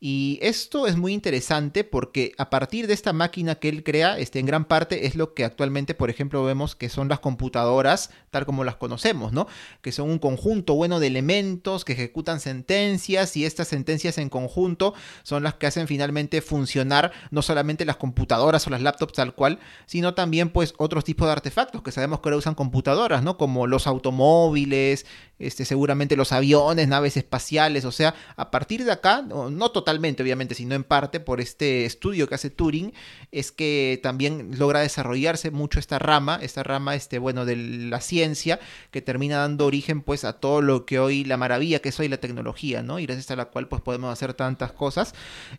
[0.07, 4.37] Y esto es muy interesante porque a partir de esta máquina que él crea, este,
[4.37, 8.45] en gran parte es lo que actualmente, por ejemplo, vemos que son las computadoras, tal
[8.45, 9.47] como las conocemos, ¿no?
[9.81, 14.93] Que son un conjunto bueno de elementos que ejecutan sentencias y estas sentencias en conjunto
[15.23, 19.57] son las que hacen finalmente funcionar no solamente las computadoras o las laptops tal cual,
[19.87, 23.39] sino también pues otros tipos de artefactos que sabemos que ahora usan computadoras, ¿no?
[23.39, 25.07] Como los automóviles,
[25.39, 30.55] este, seguramente los aviones, naves espaciales, o sea, a partir de acá, no totalmente obviamente,
[30.55, 32.93] sino en parte por este estudio que hace Turing,
[33.31, 38.59] es que también logra desarrollarse mucho esta rama, esta rama, este, bueno, de la ciencia,
[38.91, 42.07] que termina dando origen, pues, a todo lo que hoy, la maravilla que es hoy
[42.07, 42.99] la tecnología, ¿no?
[42.99, 45.13] Y gracias a la cual, pues, podemos hacer tantas cosas.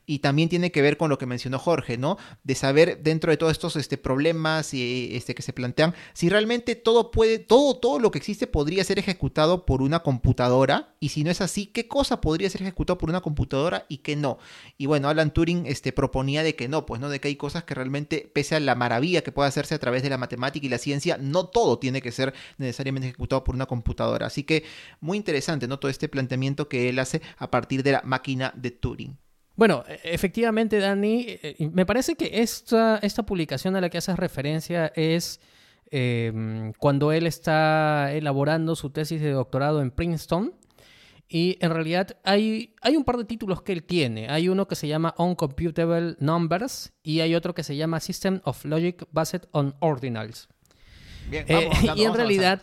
[0.06, 2.18] Y también tiene que ver con lo que mencionó Jorge, ¿no?
[2.44, 6.74] De saber dentro de todos estos este, problemas y, este, que se plantean, si realmente
[6.76, 11.24] todo puede, todo, todo lo que existe podría ser ejecutado por una computadora, y si
[11.24, 14.38] no es así, ¿qué cosa podría ser ejecutado por una computadora y qué no?
[14.78, 17.64] Y bueno, Alan Turing este, proponía de que no, pues no, de que hay cosas
[17.64, 20.70] que realmente, pese a la maravilla que puede hacerse a través de la matemática y
[20.70, 24.26] la ciencia, no todo tiene que ser necesariamente ejecutado por una computadora.
[24.26, 24.64] Así que
[25.00, 25.78] muy interesante, ¿no?
[25.78, 29.18] Todo este planteamiento que él hace a partir de la máquina de Turing.
[29.56, 34.16] Bueno, e, efectivamente, Dani, eh, me parece que esta, esta publicación a la que haces
[34.16, 35.40] referencia es
[35.90, 40.54] em, cuando él está elaborando su tesis de doctorado en Princeton
[41.28, 44.28] y en realidad hay, hay un par de títulos que él tiene.
[44.28, 48.64] Hay uno que se llama Uncomputable Numbers y hay otro que se llama System of
[48.64, 50.48] Logic Based on Ordinals.
[51.28, 52.62] Bien, eh, y en realidad,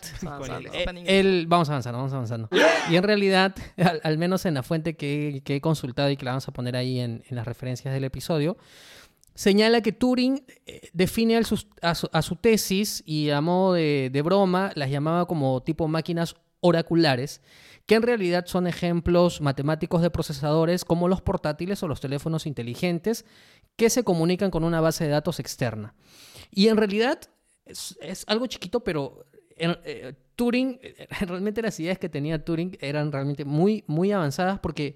[1.05, 2.47] él, vamos avanzando, vamos avanzando.
[2.89, 3.53] Y en realidad,
[4.03, 6.77] al, menos en la fuente que, que, he consultado y que la vamos a poner
[6.77, 8.57] ahí en, en las referencias del episodio,
[9.35, 14.71] señala que Turing eh, define a su, a su, tesis y a modo de, broma
[14.75, 17.41] las llamaba como tipo máquinas oraculares,
[17.85, 23.25] que en realidad son ejemplos matemáticos de procesadores como los portátiles o los teléfonos inteligentes
[23.75, 25.93] que se comunican con una base de datos externa.
[26.51, 27.19] Y en realidad
[27.65, 29.25] es, es algo chiquito, pero
[29.57, 30.79] eh, Turing,
[31.21, 34.95] realmente las ideas que tenía Turing eran realmente muy, muy avanzadas porque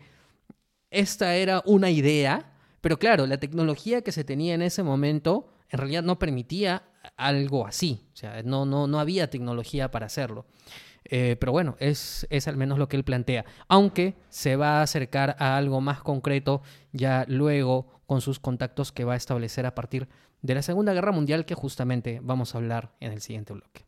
[0.90, 2.57] esta era una idea,
[2.88, 6.84] pero claro, la tecnología que se tenía en ese momento en realidad no permitía
[7.18, 10.46] algo así, o sea, no, no, no había tecnología para hacerlo.
[11.04, 14.84] Eh, pero bueno, es, es al menos lo que él plantea, aunque se va a
[14.84, 16.62] acercar a algo más concreto
[16.94, 20.08] ya luego con sus contactos que va a establecer a partir
[20.42, 23.87] de la Segunda Guerra Mundial que justamente vamos a hablar en el siguiente bloque.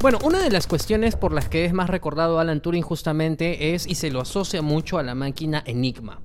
[0.00, 3.86] Bueno, una de las cuestiones por las que es más recordado Alan Turing justamente es,
[3.86, 6.22] y se lo asocia mucho a la máquina Enigma.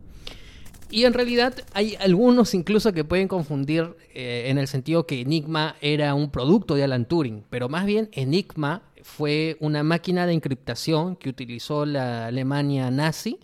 [0.90, 5.76] Y en realidad hay algunos incluso que pueden confundir eh, en el sentido que Enigma
[5.82, 11.18] era un producto de Alan Turing, pero más bien Enigma fue una máquina de encriptación
[11.18, 13.42] que utilizó la Alemania nazi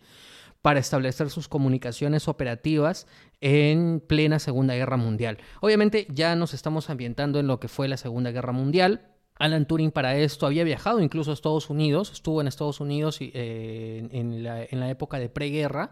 [0.61, 3.05] para establecer sus comunicaciones operativas
[3.41, 5.39] en plena Segunda Guerra Mundial.
[5.59, 9.10] Obviamente ya nos estamos ambientando en lo que fue la Segunda Guerra Mundial,
[9.41, 14.07] Alan Turing para esto había viajado incluso a Estados Unidos, estuvo en Estados Unidos eh,
[14.11, 15.89] en, la, época de preguerra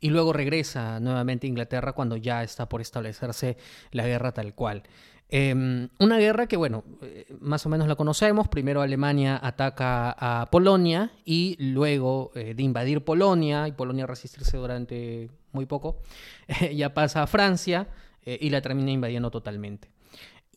[0.00, 3.58] y luego regresa nuevamente a Inglaterra cuando ya está por establecerse
[3.92, 4.82] la guerra tal cual.
[5.28, 8.48] Em, una guerra que, bueno, eh, más o menos la conocemos.
[8.48, 15.30] Primero Alemania ataca a Polonia y luego eh, de invadir Polonia y Polonia resistirse durante
[15.52, 16.00] muy poco,
[16.74, 17.88] ya pasa a Francia
[18.24, 19.95] y la termina invadiendo totalmente.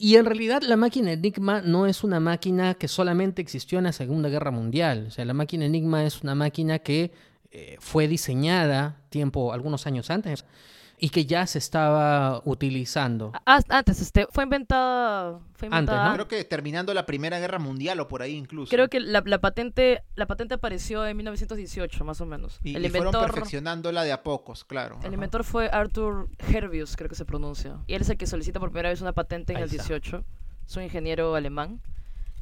[0.02, 3.92] Y en realidad la máquina Enigma no es una máquina que solamente existió en la
[3.92, 5.08] Segunda Guerra Mundial.
[5.10, 7.12] O sea, la máquina Enigma es una máquina que
[7.52, 10.46] eh, fue diseñada tiempo, algunos años antes
[11.00, 13.32] y que ya se estaba utilizando.
[13.46, 15.40] Antes, este, fue inventada...
[15.54, 18.70] Fue inventada Creo que terminando la Primera Guerra Mundial o por ahí incluso.
[18.70, 22.60] Creo que la, patente, la patente apareció en 1918, más o menos.
[22.64, 25.00] Y, el inventor, fueron perfeccionándola de a pocos, claro.
[25.04, 27.78] El inventor fue Arthur Herbius, creo que se pronuncia.
[27.88, 30.24] Y él es el que solicita por primera vez una patente en el 18.
[30.68, 31.82] Es un ingeniero alemán.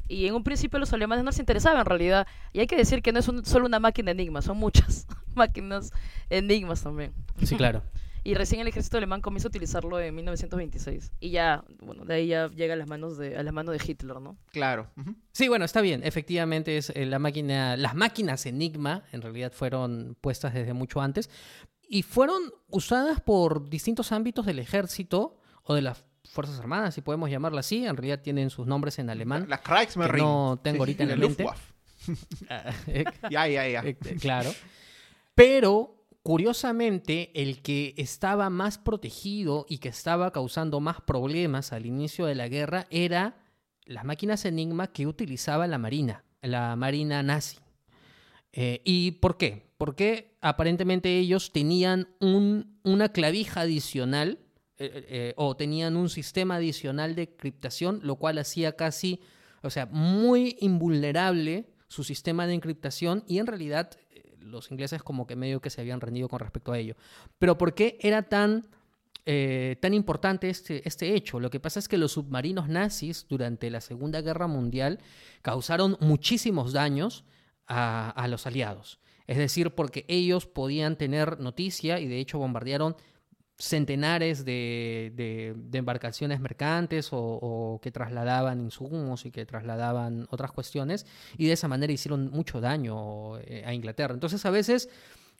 [0.08, 2.26] Y en un principio los alemanes no les interesaba en realidad.
[2.52, 5.92] Y hay que decir que no es solo una máquina enigma, son muchas máquinas
[6.28, 7.12] enigmas también.
[7.44, 7.82] Sí, claro.
[8.28, 11.12] Y recién el ejército alemán comienza a utilizarlo en 1926.
[11.18, 13.82] Y ya, bueno, de ahí ya llega a las manos de, a las manos de
[13.82, 14.36] Hitler, ¿no?
[14.52, 14.90] Claro.
[15.32, 16.02] Sí, bueno, está bien.
[16.04, 21.30] Efectivamente, es eh, la máquina, las máquinas Enigma en realidad fueron puestas desde mucho antes
[21.88, 27.30] y fueron usadas por distintos ámbitos del ejército o de las Fuerzas Armadas, si podemos
[27.30, 27.86] llamarla así.
[27.86, 29.46] En realidad tienen sus nombres en alemán.
[29.48, 30.22] La Kriegsmarine.
[30.22, 31.46] no tengo ahorita en la mente.
[32.48, 33.80] Ah, eh, ya, ya, ya.
[33.80, 34.50] Eh, claro.
[35.34, 35.97] Pero
[36.28, 42.34] Curiosamente, el que estaba más protegido y que estaba causando más problemas al inicio de
[42.34, 43.38] la guerra era
[43.86, 47.56] las máquinas Enigma que utilizaba la Marina, la Marina nazi.
[48.52, 49.72] Eh, ¿Y por qué?
[49.78, 54.38] Porque aparentemente ellos tenían una clavija adicional
[54.76, 59.22] eh, eh, o tenían un sistema adicional de encriptación, lo cual hacía casi,
[59.62, 63.92] o sea, muy invulnerable su sistema de encriptación y en realidad
[64.40, 66.96] los ingleses como que medio que se habían rendido con respecto a ello.
[67.38, 68.68] Pero ¿por qué era tan,
[69.26, 71.40] eh, tan importante este, este hecho?
[71.40, 74.98] Lo que pasa es que los submarinos nazis durante la Segunda Guerra Mundial
[75.42, 77.24] causaron muchísimos daños
[77.66, 79.00] a, a los aliados.
[79.26, 82.96] Es decir, porque ellos podían tener noticia y de hecho bombardearon
[83.58, 91.52] centenares de, embarcaciones mercantes o, que trasladaban insumos y que trasladaban otras cuestiones y de
[91.52, 94.14] esa manera hicieron mucho daño eh, a Inglaterra.
[94.14, 94.88] Entonces a veces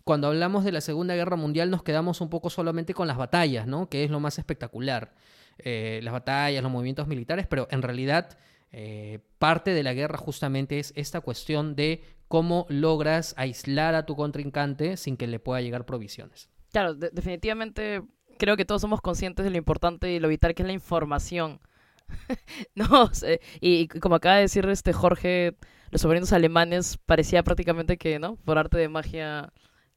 [0.02, 3.66] cuando hablamos de la Segunda Guerra Mundial nos quedamos un poco solamente con las batallas,
[3.66, 3.88] ¿no?
[3.88, 5.14] que es lo más espectacular.
[5.60, 8.38] Eh, las batallas, los movimientos militares, pero en realidad
[8.70, 14.16] eh, parte de la guerra justamente es esta cuestión de cómo logras aislar a tu
[14.16, 16.48] contrincante sin que le pueda llegar provisiones.
[16.72, 18.02] Claro, definitivamente
[18.38, 21.60] creo que todos somos conscientes de lo importante y lo vital que es la información.
[22.74, 23.10] no
[23.60, 25.56] y, como acaba de decir este Jorge,
[25.90, 28.36] los sobrinos alemanes parecía prácticamente que, ¿no?
[28.36, 29.52] Por arte de magia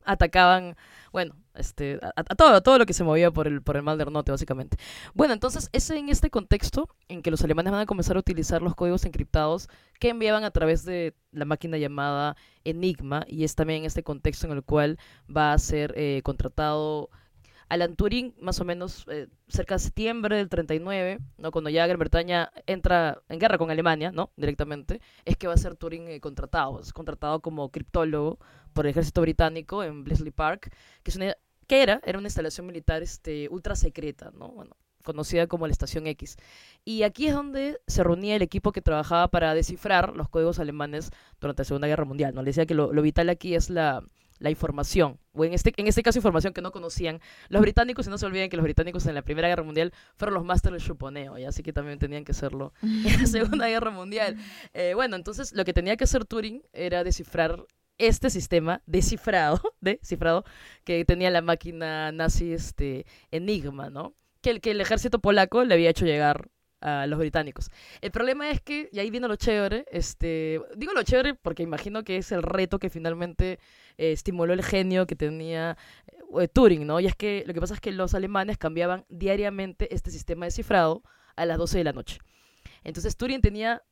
[0.05, 0.75] atacaban,
[1.11, 4.11] bueno, este, a, todo, todo lo que se movía por el, por el mal del
[4.11, 4.77] norte, básicamente.
[5.13, 8.61] Bueno, entonces es en este contexto en que los alemanes van a comenzar a utilizar
[8.61, 13.79] los códigos encriptados que enviaban a través de la máquina llamada Enigma, y es también
[13.79, 14.97] en este contexto en el cual
[15.29, 17.09] va a ser eh, contratado
[17.71, 21.51] Alan Turing, más o menos eh, cerca de septiembre del 39, ¿no?
[21.51, 24.31] cuando ya Gran Bretaña entra en guerra con Alemania, ¿no?
[24.35, 26.81] directamente, es que va a ser Turing eh, contratado.
[26.81, 28.39] Es contratado como criptólogo
[28.73, 31.35] por el ejército británico en Bletchley Park, que, es una,
[31.67, 34.49] que era, era una instalación militar este, ultra secreta, ¿no?
[34.49, 36.37] bueno, conocida como la Estación X.
[36.85, 41.11] Y aquí es donde se reunía el equipo que trabajaba para descifrar los códigos alemanes
[41.39, 42.33] durante la Segunda Guerra Mundial.
[42.33, 42.41] ¿no?
[42.41, 44.03] Le decía que lo, lo vital aquí es la,
[44.41, 48.09] la información, o en este, en este caso información que no conocían los británicos, y
[48.09, 50.87] no se olviden que los británicos en la Primera Guerra Mundial fueron los másteres del
[50.87, 54.37] chuponeo, y así que también tenían que serlo en la Segunda Guerra Mundial.
[54.73, 57.65] Eh, bueno, entonces lo que tenía que hacer Turing era descifrar
[58.07, 60.43] este sistema descifrado, descifrado
[60.83, 64.15] que tenía la máquina nazi este, Enigma, ¿no?
[64.41, 66.49] Que el, que el ejército polaco le había hecho llegar
[66.81, 67.69] a los británicos.
[68.01, 72.03] El problema es que, y ahí viene lo chévere, este, digo lo chévere porque imagino
[72.03, 73.59] que es el reto que finalmente
[73.97, 75.77] eh, estimuló el genio que tenía
[76.39, 76.99] eh, Turing, ¿no?
[76.99, 80.51] Y es que lo que pasa es que los alemanes cambiaban diariamente este sistema de
[80.51, 81.03] cifrado
[81.35, 82.17] a las 12 de la noche.
[82.83, 83.83] Entonces Turing tenía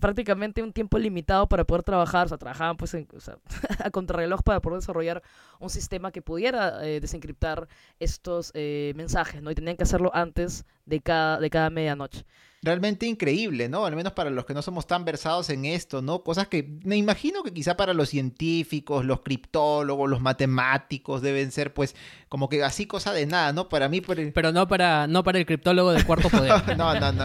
[0.00, 3.08] prácticamente un tiempo limitado para poder trabajar, o sea, trabajaban pues en,
[3.84, 5.22] a contrarreloj para poder desarrollar
[5.58, 9.50] un sistema que pudiera eh, desencriptar estos eh, mensajes, ¿no?
[9.50, 12.24] Y tenían que hacerlo antes de cada, de cada medianoche.
[12.66, 13.86] Realmente increíble, ¿no?
[13.86, 16.24] Al menos para los que no somos tan versados en esto, ¿no?
[16.24, 21.72] Cosas que me imagino que quizá para los científicos, los criptólogos, los matemáticos deben ser
[21.72, 21.94] pues
[22.28, 23.68] como que así cosa de nada, ¿no?
[23.68, 24.00] Para mí...
[24.00, 24.16] Por...
[24.32, 26.50] Pero no para, no para el criptólogo del cuarto poder.
[26.76, 27.24] no, no, no.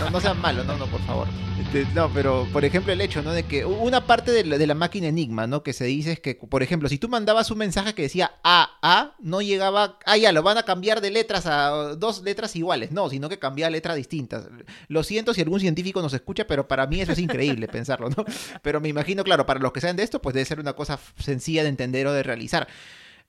[0.00, 1.28] No, no sean malos, no, no, por favor.
[1.60, 3.32] Este, no, pero por ejemplo el hecho, ¿no?
[3.32, 5.62] De que una parte de la, de la, máquina Enigma, ¿no?
[5.62, 8.78] Que se dice es que, por ejemplo, si tú mandabas un mensaje que decía A,
[8.82, 12.92] A, no llegaba, ah, ya, lo van a cambiar de letras a dos letras iguales,
[12.92, 14.39] no, sino que cambia letras distintas.
[14.88, 18.24] Lo siento si algún científico nos escucha, pero para mí eso es increíble pensarlo, ¿no?
[18.62, 20.98] Pero me imagino, claro, para los que saben de esto, pues debe ser una cosa
[21.18, 22.68] sencilla de entender o de realizar.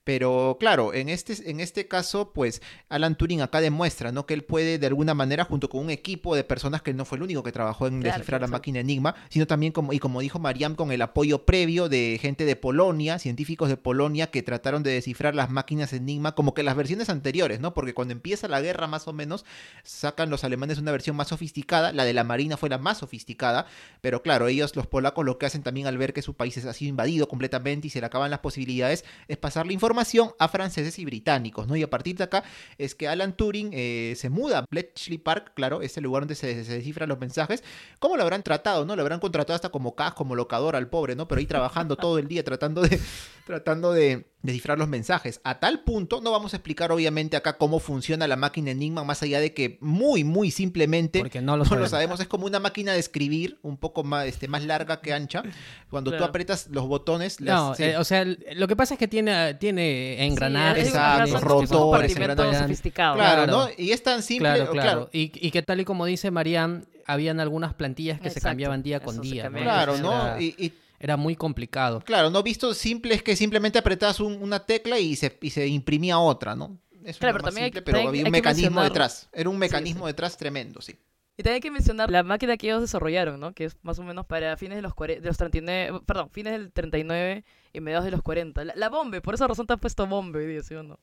[0.03, 4.25] Pero claro, en este, en este caso, pues Alan Turing acá demuestra, ¿no?
[4.25, 7.19] Que él puede de alguna manera, junto con un equipo de personas que no fue
[7.19, 10.21] el único que trabajó en claro, descifrar la máquina Enigma, sino también, como, y como
[10.21, 14.81] dijo Mariam, con el apoyo previo de gente de Polonia, científicos de Polonia, que trataron
[14.81, 17.75] de descifrar las máquinas Enigma, como que las versiones anteriores, ¿no?
[17.75, 19.45] Porque cuando empieza la guerra, más o menos,
[19.83, 23.67] sacan los alemanes una versión más sofisticada, la de la Marina fue la más sofisticada,
[24.01, 26.73] pero claro, ellos, los polacos, lo que hacen también al ver que su país ha
[26.73, 29.90] sido invadido completamente y se le acaban las posibilidades, es pasar la información
[30.39, 31.75] a franceses y británicos, ¿no?
[31.75, 32.43] Y a partir de acá
[32.77, 36.35] es que Alan Turing eh, se muda a Bletchley Park, claro, es el lugar donde
[36.35, 37.63] se, descifran los mensajes.
[37.99, 38.95] ¿Cómo lo habrán tratado, no?
[38.95, 41.27] Lo habrán contratado hasta como cas, como locador al pobre, ¿no?
[41.27, 42.99] Pero ahí trabajando todo el día tratando de,
[43.45, 45.39] tratando de descifrar los mensajes.
[45.43, 49.21] A tal punto, no vamos a explicar obviamente acá cómo funciona la máquina Enigma, más
[49.21, 52.59] allá de que muy, muy simplemente, Porque no lo, no lo sabemos, es como una
[52.59, 55.43] máquina de escribir, un poco más, este, más larga que ancha.
[55.89, 56.25] Cuando claro.
[56.25, 57.39] tú aprietas los botones...
[57.39, 61.39] No, las, eh, o sea, lo que pasa es que tiene, tiene engranajes, sí, exacto,
[61.39, 62.59] rotores, engranajes.
[62.59, 63.15] sofisticado.
[63.15, 63.69] Claro, claro, ¿no?
[63.77, 64.49] Y es tan simple...
[64.49, 64.89] Claro, claro.
[64.89, 65.09] claro.
[65.13, 68.41] Y, y, que tal y como dice Marianne, habían algunas plantillas que Exacto.
[68.41, 69.49] se cambiaban día con Eso día.
[69.49, 69.59] ¿no?
[69.59, 70.39] Claro, ¿no?
[70.39, 71.99] Y era muy complicado.
[72.01, 75.67] Claro, no visto simple es que simplemente apretabas un, una tecla y se, y se
[75.67, 76.77] imprimía otra, ¿no?
[77.03, 79.29] Eso Claro, es lo pero también hay- simple, pero había un mecanismo detrás.
[79.33, 80.07] Era un mecanismo sí.
[80.07, 80.95] detrás tremendo, sí.
[81.37, 83.53] Y también hay que mencionar la máquina que ellos desarrollaron, ¿no?
[83.53, 86.53] Que es más o menos para fines de los, cuare- de los 39, perdón, fines
[86.53, 88.63] del 39 y mediados de los 40.
[88.65, 90.99] La, la bombe, por esa razón te han puesto bombe hoy día, ¿sí o no?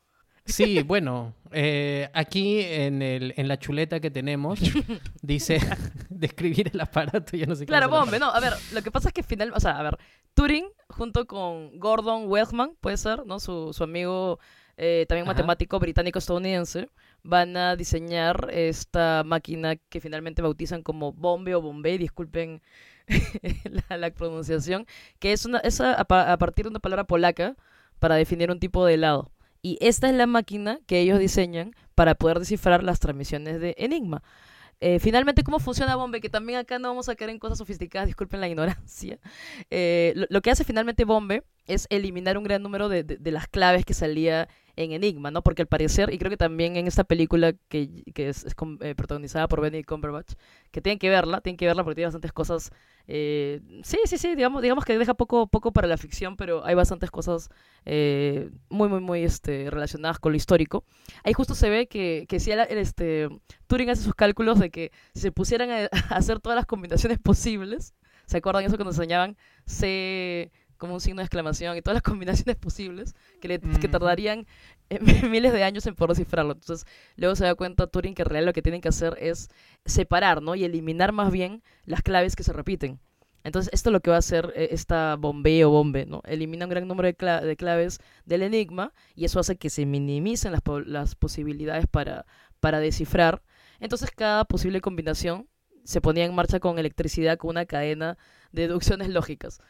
[0.48, 4.58] Sí, bueno, eh, aquí en, el, en la chuleta que tenemos
[5.22, 5.60] dice
[6.08, 9.08] describir el aparato, yo no sé qué Claro, bombe, no, a ver, lo que pasa
[9.08, 9.98] es que final, o sea, a ver,
[10.34, 13.40] Turing junto con Gordon Wellman, puede ser, ¿no?
[13.40, 14.38] Su, su amigo
[14.76, 15.32] eh, también Ajá.
[15.32, 16.88] matemático británico-estadounidense,
[17.22, 22.62] van a diseñar esta máquina que finalmente bautizan como bombe o bombé, disculpen
[23.90, 24.86] la, la pronunciación,
[25.18, 27.56] que es, una, es a, a partir de una palabra polaca
[27.98, 29.30] para definir un tipo de helado.
[29.68, 34.22] Y esta es la máquina que ellos diseñan para poder descifrar las transmisiones de Enigma.
[34.80, 36.20] Eh, finalmente, ¿cómo funciona Bombe?
[36.22, 39.18] Que también acá no vamos a caer en cosas sofisticadas, disculpen la ignorancia.
[39.70, 43.30] Eh, lo, lo que hace finalmente Bombe es eliminar un gran número de, de- de
[43.32, 45.42] las claves que salía en Enigma, ¿no?
[45.42, 48.78] Porque al parecer, y creo que también en esta película que, que es, es con-
[48.80, 50.32] eh, protagonizada por Benedict Cumberbatch,
[50.70, 52.70] que tienen que verla, tienen que verla porque tiene bastantes cosas.
[53.10, 56.74] Eh, sí, sí, sí, digamos, digamos que deja poco, poco para la ficción, pero hay
[56.74, 57.48] bastantes cosas
[57.86, 60.84] eh, muy, muy, muy este, relacionadas con lo histórico.
[61.24, 63.30] Ahí justo se ve que, que si el, este,
[63.66, 67.18] Turing hace sus cálculos de que si se pusieran a, a hacer todas las combinaciones
[67.18, 67.94] posibles,
[68.26, 72.56] ¿se acuerdan eso cuando enseñaban C como un signo de exclamación y todas las combinaciones
[72.56, 74.46] posibles que, le, que tardarían
[75.30, 76.52] miles de años en poder descifrarlo?
[76.52, 76.86] Entonces,
[77.16, 79.48] luego se da cuenta Turing que en realidad lo que tienen que hacer es
[79.84, 80.54] separar, ¿no?
[80.54, 83.00] Y eliminar más bien las claves que se repiten.
[83.44, 86.22] Entonces, esto es lo que va a hacer eh, esta bombe o bombe, ¿no?
[86.26, 89.86] Elimina un gran número de, cla- de claves del enigma y eso hace que se
[89.86, 90.52] minimicen
[90.86, 92.26] las posibilidades para,
[92.60, 93.42] para descifrar.
[93.80, 95.48] Entonces, cada posible combinación
[95.84, 98.18] se ponía en marcha con electricidad, con una cadena
[98.52, 99.60] de deducciones lógicas.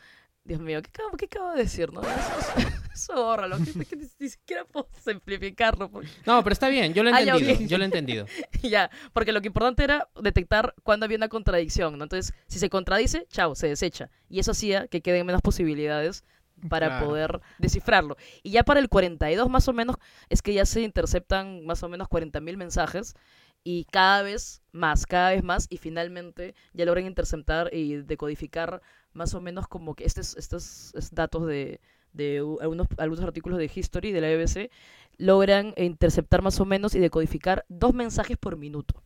[0.44, 2.02] Dios mío, ¿qué acabo, qué acabo de decir, no?
[2.98, 5.90] Eso, bórralo, que, que ni, ni siquiera puedo simplificarlo.
[5.90, 7.68] porque- No, pero está bien, yo lo he Ah, ya, entendido.
[7.68, 8.26] Yo lo he entendido.
[8.62, 12.04] ya, porque lo que importante era detectar cuándo había una contradicción, ¿no?
[12.04, 14.10] Entonces, si se contradice, chao, se desecha.
[14.28, 16.24] Y eso hacía que queden menos posibilidades
[16.68, 17.06] para Claro.
[17.06, 18.16] poder descifrarlo.
[18.42, 19.96] Y ya para el 42 más o menos
[20.28, 23.14] es que ya se interceptan más o menos 40.000 mensajes
[23.62, 28.82] y cada vez más, cada vez más y finalmente ya logran interceptar y decodificar
[29.12, 31.80] más o menos como que estos, estos es- datos de,
[32.18, 34.70] de algunos, algunos artículos de History de la BBC
[35.16, 39.02] logran interceptar más o menos y decodificar dos mensajes por minuto,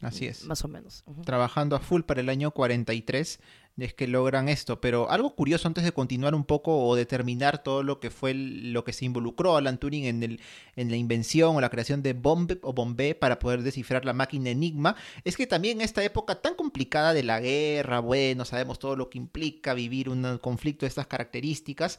[0.00, 0.44] Así es.
[0.44, 1.04] más o menos.
[1.24, 3.38] Trabajando a full para el año 43
[3.76, 4.80] es que logran esto.
[4.80, 8.84] Pero algo curioso antes de continuar un poco o determinar todo lo que fue lo
[8.84, 10.40] que se involucró Alan Turing en, el,
[10.76, 14.50] en la invención o la creación de Bombe o Bombé para poder descifrar la máquina
[14.50, 18.96] Enigma, es que también en esta época tan complicada de la guerra, bueno, sabemos todo
[18.96, 21.98] lo que implica vivir un conflicto de estas características,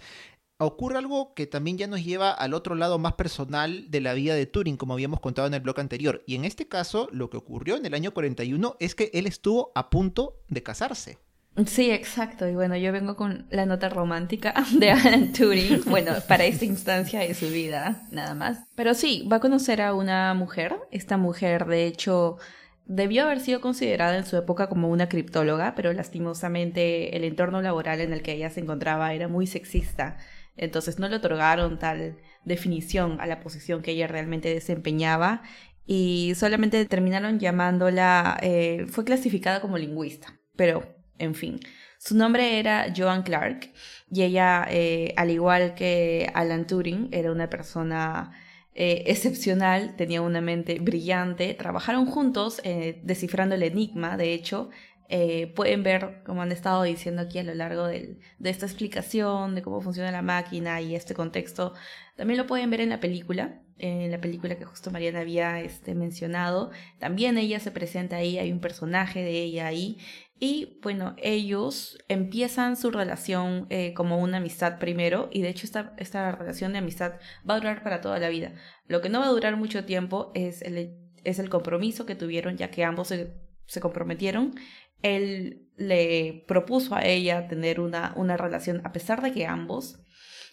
[0.58, 4.36] ocurre algo que también ya nos lleva al otro lado más personal de la vida
[4.36, 6.24] de Turing, como habíamos contado en el blog anterior.
[6.26, 9.72] Y en este caso, lo que ocurrió en el año 41 es que él estuvo
[9.76, 11.25] a punto de casarse.
[11.66, 12.48] Sí, exacto.
[12.50, 17.22] Y bueno, yo vengo con la nota romántica de Alan Turing, bueno, para esta instancia
[17.22, 18.60] de su vida, nada más.
[18.76, 20.76] Pero sí, va a conocer a una mujer.
[20.92, 22.38] Esta mujer, de hecho,
[22.86, 28.02] debió haber sido considerada en su época como una criptóloga, pero lastimosamente el entorno laboral
[28.02, 30.18] en el que ella se encontraba era muy sexista.
[30.58, 35.42] Entonces no le otorgaron tal definición a la posición que ella realmente desempeñaba
[35.86, 41.60] y solamente terminaron llamándola, eh, fue clasificada como lingüista, pero en fin.
[41.98, 43.72] Su nombre era Joan Clark
[44.12, 48.32] y ella, eh, al igual que Alan Turing, era una persona
[48.74, 54.70] eh, excepcional, tenía una mente brillante, trabajaron juntos eh, descifrando el enigma, de hecho,
[55.56, 59.62] pueden ver, como han estado diciendo aquí a lo largo del- de esta explicación de
[59.62, 61.74] cómo funciona la máquina y este contexto,
[62.18, 65.96] también lo pueden ver en la película, en la película que justo Mariana había este,
[65.96, 66.72] mencionado.
[67.00, 69.98] También ella se presenta ahí, hay un personaje de ella ahí.
[70.38, 75.94] Y bueno, ellos empiezan su relación eh, como una amistad primero y de hecho esta,
[75.98, 77.14] esta relación de amistad
[77.50, 78.54] va a durar para toda la vida.
[78.88, 82.58] Lo que no va a durar mucho tiempo es el, es el compromiso que tuvieron
[82.58, 83.34] ya que ambos se,
[83.66, 84.56] se comprometieron.
[85.02, 90.00] Él le propuso a ella tener una, una relación a pesar de que ambos,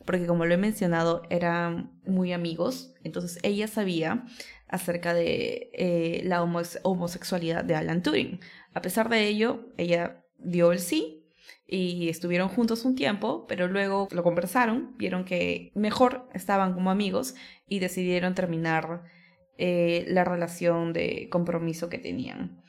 [0.05, 4.25] porque como lo he mencionado, eran muy amigos, entonces ella sabía
[4.69, 8.41] acerca de eh, la homose- homosexualidad de Alan Turing.
[8.75, 11.27] A pesar de ello, ella dio el sí
[11.67, 17.35] y estuvieron juntos un tiempo, pero luego lo conversaron, vieron que mejor estaban como amigos
[17.67, 19.05] y decidieron terminar
[19.59, 22.63] eh, la relación de compromiso que tenían.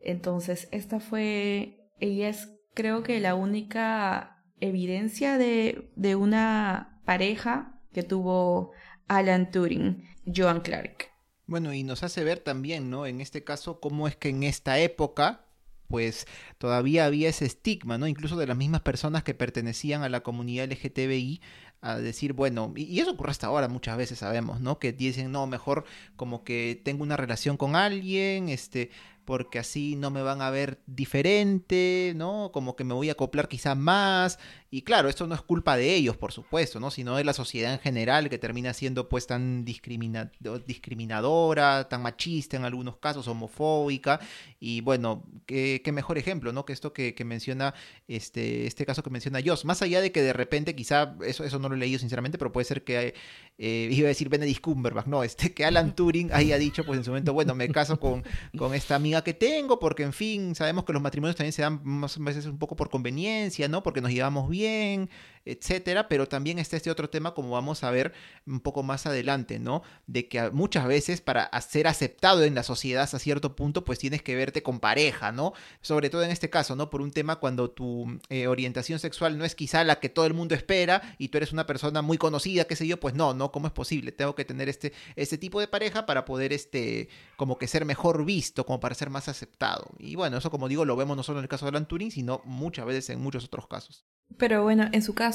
[0.00, 4.33] Entonces, esta fue, ella es creo que la única
[4.66, 8.72] evidencia de, de una pareja que tuvo
[9.08, 11.10] Alan Turing, Joan Clark.
[11.46, 13.06] Bueno, y nos hace ver también, ¿no?
[13.06, 15.44] En este caso, cómo es que en esta época,
[15.88, 16.26] pues
[16.58, 18.06] todavía había ese estigma, ¿no?
[18.06, 21.42] Incluso de las mismas personas que pertenecían a la comunidad LGTBI,
[21.82, 24.78] a decir, bueno, y, eso ocurre hasta ahora muchas veces, sabemos, ¿no?
[24.78, 25.84] Que dicen, no, mejor
[26.16, 28.90] como que tengo una relación con alguien, este,
[29.24, 32.50] porque así no me van a ver diferente, ¿no?
[32.52, 34.38] Como que me voy a acoplar quizá más.
[34.74, 36.90] Y claro, esto no es culpa de ellos, por supuesto, ¿no?
[36.90, 40.32] Sino de la sociedad en general que termina siendo pues tan discrimina-
[40.66, 44.18] discriminadora, tan machista en algunos casos, homofóbica.
[44.58, 46.64] Y bueno, qué, qué mejor ejemplo, ¿no?
[46.64, 47.72] Que esto que, que menciona,
[48.08, 49.64] este, este caso que menciona Joss.
[49.64, 52.50] Más allá de que de repente quizá, eso, eso no lo he leído sinceramente, pero
[52.50, 53.14] puede ser que,
[53.58, 57.04] eh, iba a decir Benedict Cumberbatch, no, este, que Alan Turing haya dicho pues en
[57.04, 58.24] su momento, bueno, me caso con,
[58.58, 61.80] con esta amiga que tengo, porque en fin, sabemos que los matrimonios también se dan
[61.84, 63.84] más veces un poco por conveniencia, ¿no?
[63.84, 65.08] Porque nos llevamos bien, being
[65.44, 68.12] etcétera, pero también está este otro tema, como vamos a ver
[68.46, 69.82] un poco más adelante, ¿no?
[70.06, 73.84] De que a- muchas veces para a- ser aceptado en la sociedad hasta cierto punto,
[73.84, 75.52] pues tienes que verte con pareja, ¿no?
[75.82, 76.90] Sobre todo en este caso, ¿no?
[76.90, 80.34] Por un tema cuando tu eh, orientación sexual no es quizá la que todo el
[80.34, 83.52] mundo espera y tú eres una persona muy conocida, qué sé yo, pues no, ¿no?
[83.52, 84.12] ¿Cómo es posible?
[84.12, 88.24] Tengo que tener este, este tipo de pareja para poder, este, como que ser mejor
[88.24, 89.90] visto, como para ser más aceptado.
[89.98, 92.10] Y bueno, eso como digo, lo vemos no solo en el caso de Alan Turing,
[92.10, 94.04] sino muchas veces en muchos otros casos.
[94.38, 95.33] Pero bueno, en su caso,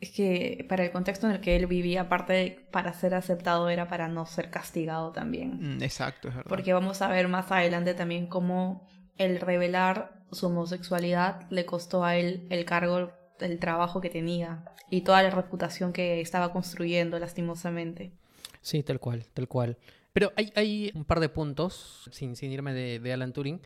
[0.00, 3.68] es que para el contexto en el que él vivía, aparte de para ser aceptado,
[3.68, 5.76] era para no ser castigado también.
[5.78, 6.48] Mm, exacto, es verdad.
[6.48, 8.86] Porque vamos a ver más adelante también cómo
[9.16, 15.02] el revelar su homosexualidad le costó a él el cargo, el trabajo que tenía y
[15.02, 18.12] toda la reputación que estaba construyendo lastimosamente.
[18.60, 19.78] Sí, tal cual, tal cual.
[20.12, 23.60] Pero hay, hay un par de puntos, sin, sin irme de, de Alan Turing,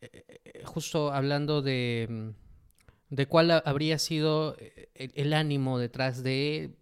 [0.00, 2.45] eh, eh, justo hablando de, mm,
[3.10, 6.74] de cuál ha- habría sido eh, el, ánimo detrás de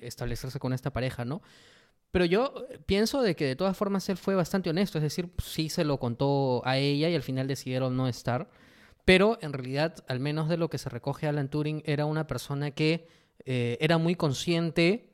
[0.00, 1.42] establecerse con esta pareja, ¿no?
[2.10, 5.30] Pero yo eh, pienso de que de todas formas él fue bastante honesto, es decir,
[5.42, 8.50] sí se lo contó a ella y al final decidieron no estar.
[9.04, 12.72] Pero en realidad, al menos de lo que se recoge Alan Turing, era una persona
[12.72, 13.06] que
[13.44, 15.12] eh, era muy consciente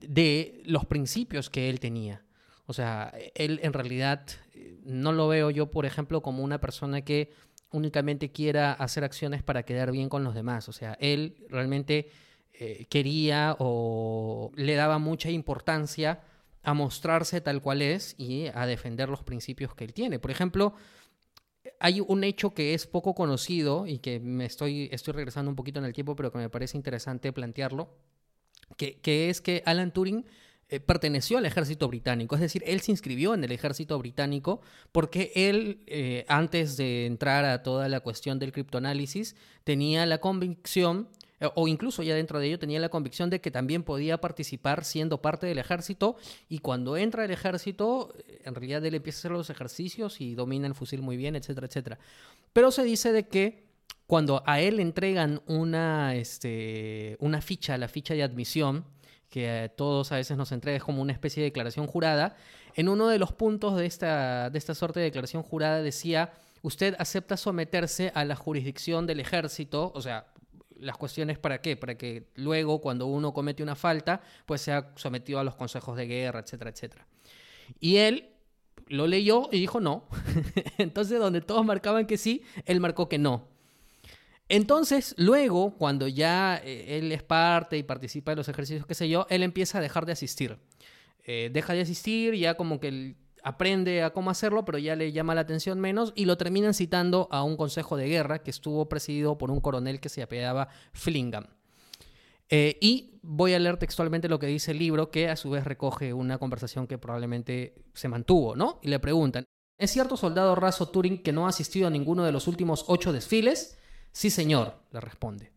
[0.00, 2.22] de los principios que él tenía.
[2.66, 4.26] O sea, él en realidad
[4.84, 7.32] no lo veo yo, por ejemplo, como una persona que
[7.76, 10.68] únicamente quiera hacer acciones para quedar bien con los demás.
[10.68, 12.10] O sea, él realmente
[12.54, 16.20] eh, quería o le daba mucha importancia
[16.62, 20.18] a mostrarse tal cual es y a defender los principios que él tiene.
[20.18, 20.74] Por ejemplo,
[21.78, 25.78] hay un hecho que es poco conocido y que me estoy, estoy regresando un poquito
[25.78, 27.94] en el tiempo, pero que me parece interesante plantearlo,
[28.76, 30.24] que, que es que Alan Turing
[30.68, 34.60] eh, perteneció al ejército británico, es decir, él se inscribió en el ejército británico
[34.90, 41.08] porque él, eh, antes de entrar a toda la cuestión del criptoanálisis, tenía la convicción,
[41.38, 44.84] eh, o incluso ya dentro de ello, tenía la convicción de que también podía participar
[44.84, 46.16] siendo parte del ejército,
[46.48, 48.12] y cuando entra al ejército,
[48.44, 51.68] en realidad él empieza a hacer los ejercicios y domina el fusil muy bien, etcétera,
[51.68, 51.98] etcétera.
[52.52, 53.66] Pero se dice de que
[54.08, 58.84] cuando a él entregan una, este, una ficha, la ficha de admisión,
[59.30, 62.36] que todos a veces nos entrega como una especie de declaración jurada,
[62.74, 66.94] en uno de los puntos de esta, de esta suerte de declaración jurada decía, usted
[66.98, 70.26] acepta someterse a la jurisdicción del ejército, o sea,
[70.78, 75.38] las cuestiones para qué, para que luego cuando uno comete una falta, pues sea sometido
[75.38, 77.06] a los consejos de guerra, etcétera, etcétera.
[77.80, 78.30] Y él
[78.88, 80.04] lo leyó y dijo no.
[80.78, 83.48] Entonces, donde todos marcaban que sí, él marcó que no.
[84.48, 89.08] Entonces, luego, cuando ya eh, él es parte y participa de los ejercicios, qué sé
[89.08, 90.58] yo, él empieza a dejar de asistir.
[91.24, 95.34] Eh, deja de asistir, ya como que aprende a cómo hacerlo, pero ya le llama
[95.34, 99.38] la atención menos y lo terminan citando a un consejo de guerra que estuvo presidido
[99.38, 101.46] por un coronel que se apellidaba Flingham.
[102.48, 105.64] Eh, y voy a leer textualmente lo que dice el libro, que a su vez
[105.64, 108.78] recoge una conversación que probablemente se mantuvo, ¿no?
[108.82, 109.44] Y le preguntan,
[109.78, 113.12] ¿es cierto soldado raso Turing que no ha asistido a ninguno de los últimos ocho
[113.12, 113.78] desfiles?
[114.16, 115.52] Sí, señor, le responde.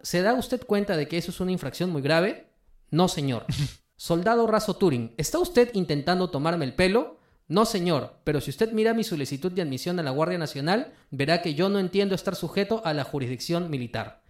[0.00, 2.46] ¿Se da usted cuenta de que eso es una infracción muy grave?
[2.90, 3.44] No, señor.
[3.96, 7.18] Soldado raso Turing, ¿está usted intentando tomarme el pelo?
[7.48, 11.42] No, señor, pero si usted mira mi solicitud de admisión a la Guardia Nacional, verá
[11.42, 14.22] que yo no entiendo estar sujeto a la jurisdicción militar.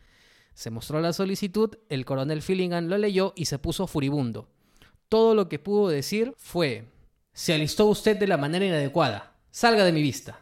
[0.55, 4.49] Se mostró la solicitud, el coronel Fillingham lo leyó y se puso furibundo.
[5.09, 6.89] Todo lo que pudo decir fue,
[7.33, 10.38] se alistó usted de la manera inadecuada, salga de mi vista.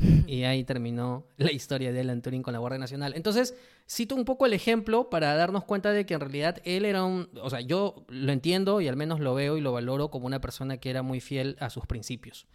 [0.26, 3.12] y ahí terminó la historia de Alan Turing con la Guardia Nacional.
[3.14, 3.54] Entonces,
[3.88, 7.30] cito un poco el ejemplo para darnos cuenta de que en realidad él era un,
[7.40, 10.40] o sea, yo lo entiendo y al menos lo veo y lo valoro como una
[10.40, 12.48] persona que era muy fiel a sus principios,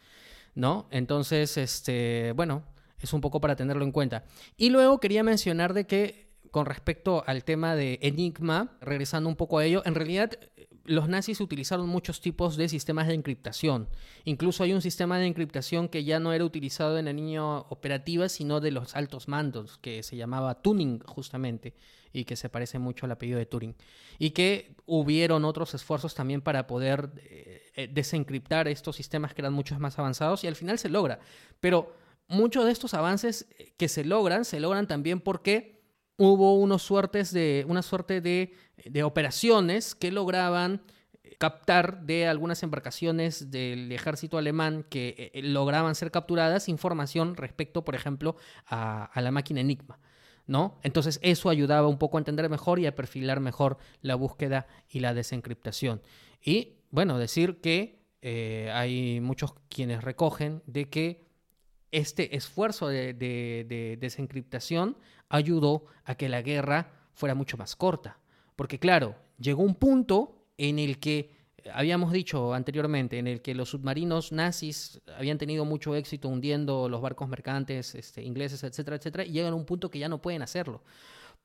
[0.54, 0.90] ¿no?
[0.92, 2.64] Entonces, este, bueno,
[3.00, 4.26] es un poco para tenerlo en cuenta.
[4.58, 9.60] Y luego quería mencionar de que con respecto al tema de Enigma, regresando un poco
[9.60, 10.32] a ello, en realidad
[10.90, 13.88] los nazis utilizaron muchos tipos de sistemas de encriptación.
[14.26, 18.28] Incluso hay un sistema de encriptación que ya no era utilizado en la línea operativa,
[18.28, 21.76] sino de los altos mandos, que se llamaba tuning justamente,
[22.12, 23.76] y que se parece mucho al apellido de Turing.
[24.18, 29.80] Y que hubieron otros esfuerzos también para poder eh, desencriptar estos sistemas que eran muchos
[29.80, 31.20] más avanzados, y al final se logra.
[31.60, 31.94] Pero
[32.28, 35.79] muchos de estos avances que se logran, se logran también porque
[36.20, 38.54] hubo unos suertes de, una suerte de,
[38.86, 40.82] de, operaciones que lograban
[41.40, 47.96] captar de algunas embarcaciones del ejército alemán que eh, lograban ser capturadas información respecto, por
[47.96, 48.36] ejemplo,
[48.68, 50.00] a, la máquina Enigma.
[50.46, 50.80] ¿No?
[50.82, 55.00] Entonces eso ayudaba un poco a entender mejor y a perfilar mejor la búsqueda y
[55.00, 56.02] la desencriptación.
[56.44, 61.30] Y bueno, decir que eh, hay muchos quienes recogen de que
[61.92, 64.98] este esfuerzo de, desencriptación
[65.30, 68.20] ayudó a que la guerra fuera mucho más corta.
[68.56, 71.32] Porque claro, llegó un punto en el que,
[71.74, 77.02] habíamos dicho anteriormente, en el que los submarinos nazis habían tenido mucho éxito hundiendo los
[77.02, 80.42] barcos mercantes este, ingleses, etcétera, etcétera, y llegan a un punto que ya no pueden
[80.42, 80.84] hacerlo.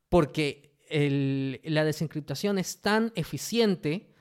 [0.09, 0.75] Porque
[1.65, 4.13] la desencriptación es tan eficiente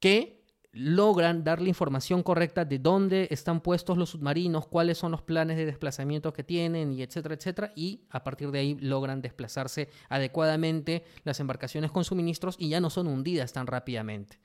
[0.00, 0.37] que
[0.78, 5.56] logran dar la información correcta de dónde están puestos los submarinos, cuáles son los planes
[5.56, 11.02] de desplazamiento que tienen, y etcétera, etcétera, y a partir de ahí logran desplazarse adecuadamente
[11.24, 14.38] las embarcaciones con suministros y ya no son hundidas tan rápidamente.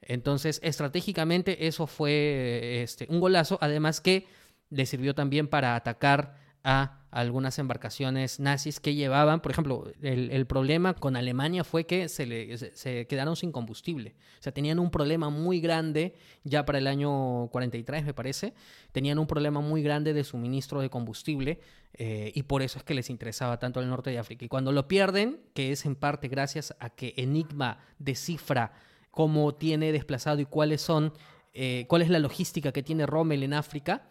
[0.00, 4.26] Entonces, estratégicamente eso fue este, un golazo, además que
[4.70, 10.94] le sirvió también para atacar a algunas embarcaciones nazis que llevaban, por ejemplo, el, problema
[10.94, 14.16] con Alemania fue que se, le, se, quedaron sin combustible.
[14.40, 18.54] O sea, tenían un problema muy grande ya para el año 43, me parece.
[18.90, 21.60] Tenían un problema muy grande de suministro de combustible
[21.92, 24.44] eh, y por eso es que les interesaba tanto el norte de África.
[24.44, 28.72] Y cuando lo pierden, que es en parte gracias a que Enigma descifra
[29.12, 31.12] cómo tiene desplazado y cuáles son,
[31.52, 34.08] eh, cuál es la logística que tiene Rommel en África,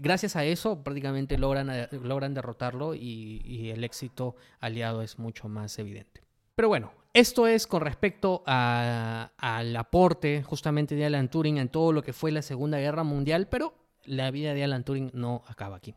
[0.00, 5.78] gracias a eso prácticamente logran, eh, logran derrotarlo y, el éxito aliado es mucho más
[5.78, 6.22] evidente.
[6.54, 12.02] Pero bueno, esto es con respecto al aporte justamente de Alan Turing en todo lo
[12.02, 13.74] que fue la Segunda Guerra Mundial, pero
[14.04, 15.94] la vida de Alan Turing no acaba aquí.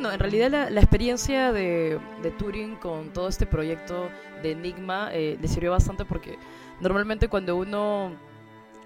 [0.00, 2.00] Bueno, en realidad la, experiencia de,
[2.38, 4.08] Turing con todo este proyecto
[4.42, 6.38] de Enigma eh, le sirvió bastante porque
[6.80, 8.16] normalmente cuando uno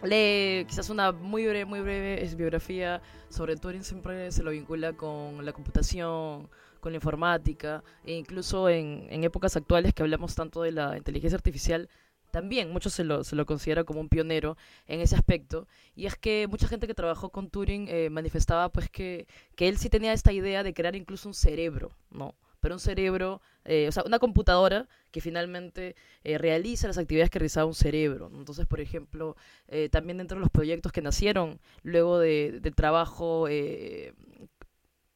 [0.03, 5.45] lee quizás una muy breve, muy breve biografía sobre Turing siempre se lo vincula con
[5.47, 6.49] la computación,
[6.81, 11.37] con la informática e incluso en, en épocas actuales que hablamos tanto de la inteligencia
[11.37, 11.89] artificial
[12.35, 14.57] también muchos se lo, se lo considera como un pionero
[14.89, 15.69] en ese aspecto.
[15.95, 19.79] Y es que mucha gente que trabajó con Turing eh, manifestaba pues que, que él
[19.79, 22.35] sí tenía esta idea de crear incluso un cerebro, ¿no?
[22.59, 27.39] Pero un cerebro, eh, o sea, una computadora que finalmente eh, realiza las actividades que
[27.39, 28.33] realizaba un cerebro.
[28.35, 29.37] Entonces, por ejemplo,
[29.93, 34.13] también dentro de los proyectos que nacieron luego de, del trabajo de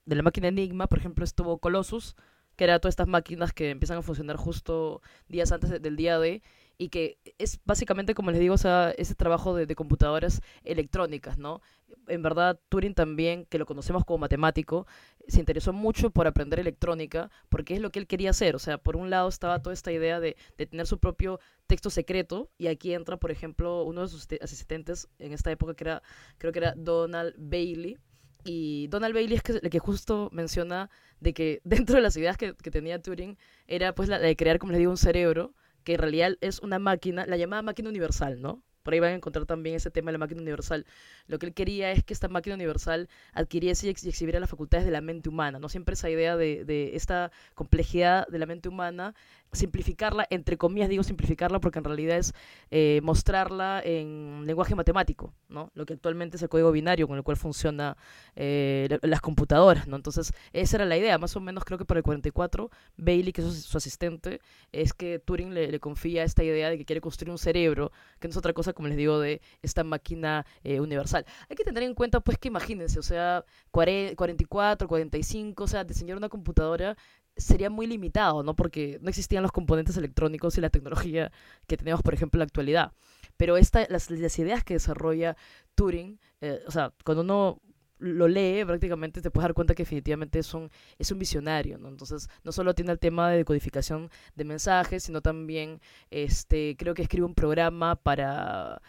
[0.07, 2.15] la máquina Enigma, por ejemplo, estuvo Colossus,
[2.59, 6.43] que era todas estas máquinas que empiezan a funcionar justo días antes del día de
[6.79, 11.61] y que es básicamente, como les digo, ese trabajo de, computadoras electrónicas, ¿no?
[12.07, 14.87] En verdad, Turing también, que lo conocemos como matemático,
[15.27, 18.55] se interesó mucho por aprender electrónica, porque es lo que él quería hacer.
[18.55, 22.49] O sea, por un lado estaba toda esta idea de, tener su propio texto secreto,
[22.59, 26.03] y aquí entra, por ejemplo, uno de sus asistentes en esta época, que era,
[26.39, 27.99] creo que era Donald Bailey,
[28.45, 32.53] y Donald Bailey es el que justo menciona de que dentro de las ideas que,
[32.53, 35.55] tenía Turing era pues la de crear, como les digo, un cerebro
[35.89, 38.63] que en realidad es una máquina, la llamada máquina universal, ¿no?
[38.83, 40.85] Por ahí van a encontrar también ese tema de la máquina universal.
[41.27, 44.93] Lo que él quería es que esta máquina universal adquiriese y exhibiera las facultades de
[44.93, 45.71] la mente humana, ¿no?
[45.71, 49.15] Siempre esa idea de, de esta complejidad de la mente humana
[49.53, 52.35] simplificarla, entre comillas digo simplificarla porque en realidad es
[52.71, 55.71] eh, mostrarla en lenguaje matemático, ¿no?
[55.75, 57.97] Lo que actualmente es el código binario con el cual funciona
[58.37, 59.97] eh, las computadoras, ¿no?
[59.97, 63.43] Entonces, esa era la idea, más o menos creo que para el 44, Bailey, que
[63.43, 64.41] es su, asistente,
[64.73, 68.33] es que Turing le, confía esta idea de que quiere construir un cerebro, que no
[68.33, 71.25] es otra cosa, como les digo, de esta máquina eh, universal.
[71.49, 76.17] Hay que tener en cuenta, pues, que imagínense, o sea, 44, 45, o sea, diseñar
[76.17, 76.97] una computadora
[77.39, 78.55] sería muy limitado, ¿no?
[78.55, 81.33] Porque no existían los componentes electrónicos y la tecnología
[81.67, 82.93] que tenemos, por ejemplo, en la actualidad.
[83.37, 85.37] Pero esta, las, ideas que desarrolla
[85.75, 87.61] Turing, eh, o sea, cuando uno
[87.99, 91.89] lo lee, prácticamente te puedes dar cuenta que definitivamente es un, es un visionario, ¿no?
[91.89, 95.81] Entonces, no solo tiene el tema de decodificación de mensajes, sino también,
[96.11, 98.81] este, creo que escribe un programa para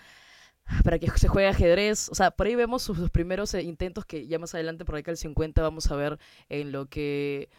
[0.83, 2.09] para que se juegue ajedrez.
[2.09, 5.11] O sea, por ahí vemos sus, primeros eh, intentos que ya más adelante, por que
[5.11, 6.19] el 50, vamos a ver
[6.49, 7.49] en lo que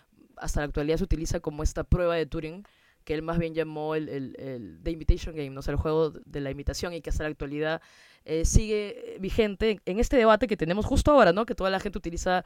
[0.41, 2.65] hasta la actualidad se utiliza como esta prueba de Turing,
[3.05, 5.61] que él más bien llamó el, el, el The Imitation Game, ¿no?
[5.61, 7.81] o sea, el juego de la imitación y que hasta la actualidad
[8.25, 11.47] eh, sigue vigente en este debate que tenemos justo ahora, ¿no?
[11.47, 12.45] Que toda la gente utiliza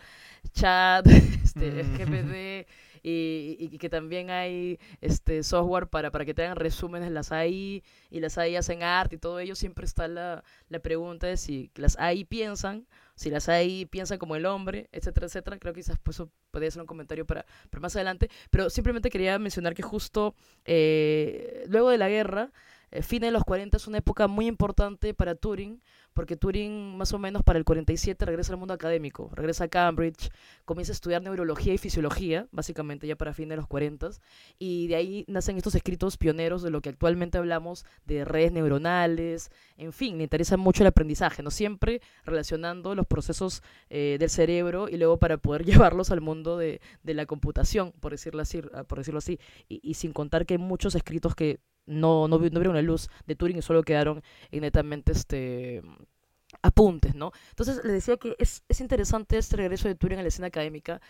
[0.52, 1.04] chat,
[1.44, 1.96] este, mm.
[1.96, 2.66] GPD
[3.02, 7.82] y, y, que también hay este software para, para que te hagan resúmenes las AI
[8.10, 9.56] y las AI hacen arte y todo ello.
[9.56, 14.36] Siempre está la, la pregunta de si las AI piensan si las hay, piensan como
[14.36, 15.58] el hombre, etcétera, etcétera.
[15.58, 18.30] Creo que quizás pues, eso podría ser un comentario para, para más adelante.
[18.50, 20.34] Pero simplemente quería mencionar que justo
[20.64, 22.50] eh, luego de la guerra,
[22.94, 25.82] eh, fin de los 40 es una época muy importante para Turing,
[26.12, 30.30] porque Turing más o menos para el 47 regresa al mundo académico, regresa a Cambridge,
[30.64, 34.10] comienza a estudiar neurología y fisiología, básicamente ya para fin de los 40,
[34.60, 39.50] y de ahí nacen estos escritos pioneros de lo que actualmente hablamos de redes neuronales,
[39.76, 44.88] en fin, me interesa mucho el aprendizaje, no siempre relacionando los procesos eh, del cerebro
[44.88, 48.98] y luego para poder llevarlos al mundo de, de la computación, por decirlo así, por
[48.98, 49.40] decirlo así.
[49.68, 53.08] Y, y sin contar que hay muchos escritos que no, no, no vieron la luz
[53.26, 55.82] de Turing y solo quedaron en netamente este
[56.62, 57.32] apuntes, ¿no?
[57.50, 61.00] Entonces les decía que es, es interesante este regreso de Turing a la escena académica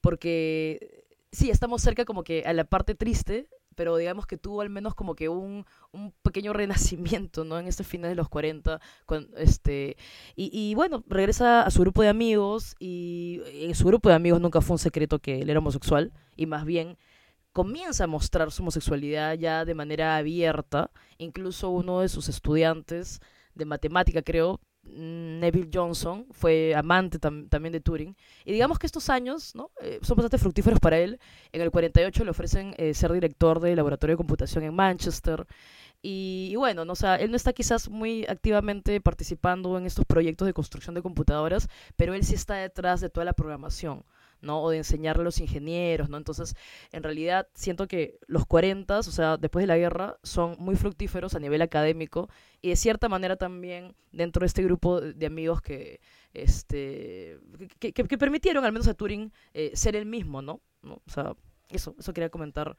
[0.00, 4.70] porque sí, estamos cerca como que a la parte triste, pero digamos que tuvo al
[4.70, 7.58] menos como que un, un pequeño renacimiento, ¿no?
[7.58, 9.96] En este final de los 40, con, este,
[10.36, 14.40] y, y, bueno, regresa a su grupo de amigos y en su grupo de amigos
[14.40, 16.98] nunca fue un secreto que él era homosexual y más bien
[17.52, 20.90] comienza a mostrar su homosexualidad ya de manera abierta.
[21.18, 23.20] Incluso uno de sus estudiantes
[23.54, 28.16] de matemática, creo, Neville Johnson, fue amante también de Turing.
[28.44, 29.54] Y digamos que estos años.
[29.80, 31.20] Eh, son bastante fructíferos para él.
[31.52, 35.46] En el 48 le ofrecen eh, ser director del laboratorio de computación en Manchester.
[36.04, 36.94] Y, bueno, ¿no?
[36.94, 41.02] O sea, él no está quizás muy activamente participando en estos proyectos de construcción de
[41.02, 44.04] computadoras, pero él sí está detrás de toda la programación.
[44.42, 44.62] ¿No?
[44.62, 46.16] O de enseñarle a los ingenieros, ¿no?
[46.16, 46.54] Entonces,
[46.92, 51.34] en realidad, siento que los 40, o sea, después de la guerra, son muy fructíferos
[51.34, 52.28] a nivel académico
[52.60, 56.00] y de cierta manera también dentro de este grupo de amigos que,
[56.34, 57.38] este,
[57.78, 60.60] que, que, permitieron al menos a Turing eh, ser el mismo, ¿no?
[60.82, 60.94] ¿no?
[61.06, 61.34] O sea,
[61.70, 62.76] eso, eso quería comentar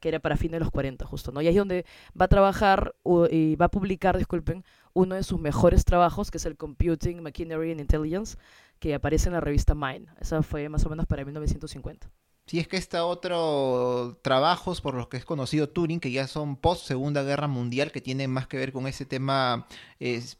[0.00, 1.40] que era para fines de los 40 justo, ¿no?
[1.40, 1.86] Y ahí es donde
[2.18, 2.94] va a trabajar
[3.30, 7.72] y va a publicar, disculpen, uno de sus mejores trabajos, que es el Computing, Machinery
[7.72, 8.36] and Intelligence,
[8.78, 10.06] que aparece en la revista Mine.
[10.20, 12.10] Esa fue más o menos para 1950.
[12.48, 16.54] Si es que está otro trabajos por los que es conocido Turing, que ya son
[16.54, 19.66] post Segunda Guerra Mundial, que tienen más que ver con ese tema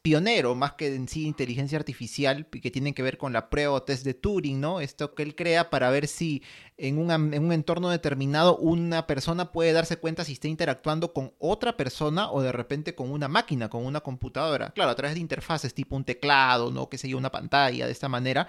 [0.03, 3.83] pionero, más que en sí inteligencia artificial, que tienen que ver con la prueba o
[3.83, 4.81] test de Turing, ¿no?
[4.81, 6.45] Esto que él crea para ver si
[6.77, 11.77] en, en un entorno determinado una persona puede darse cuenta si está interactuando con otra
[11.77, 14.71] persona o de repente con una máquina, con una computadora.
[14.71, 16.89] Claro, a través de interfaces tipo un teclado, ¿no?
[16.89, 18.47] Que se una pantalla de esta manera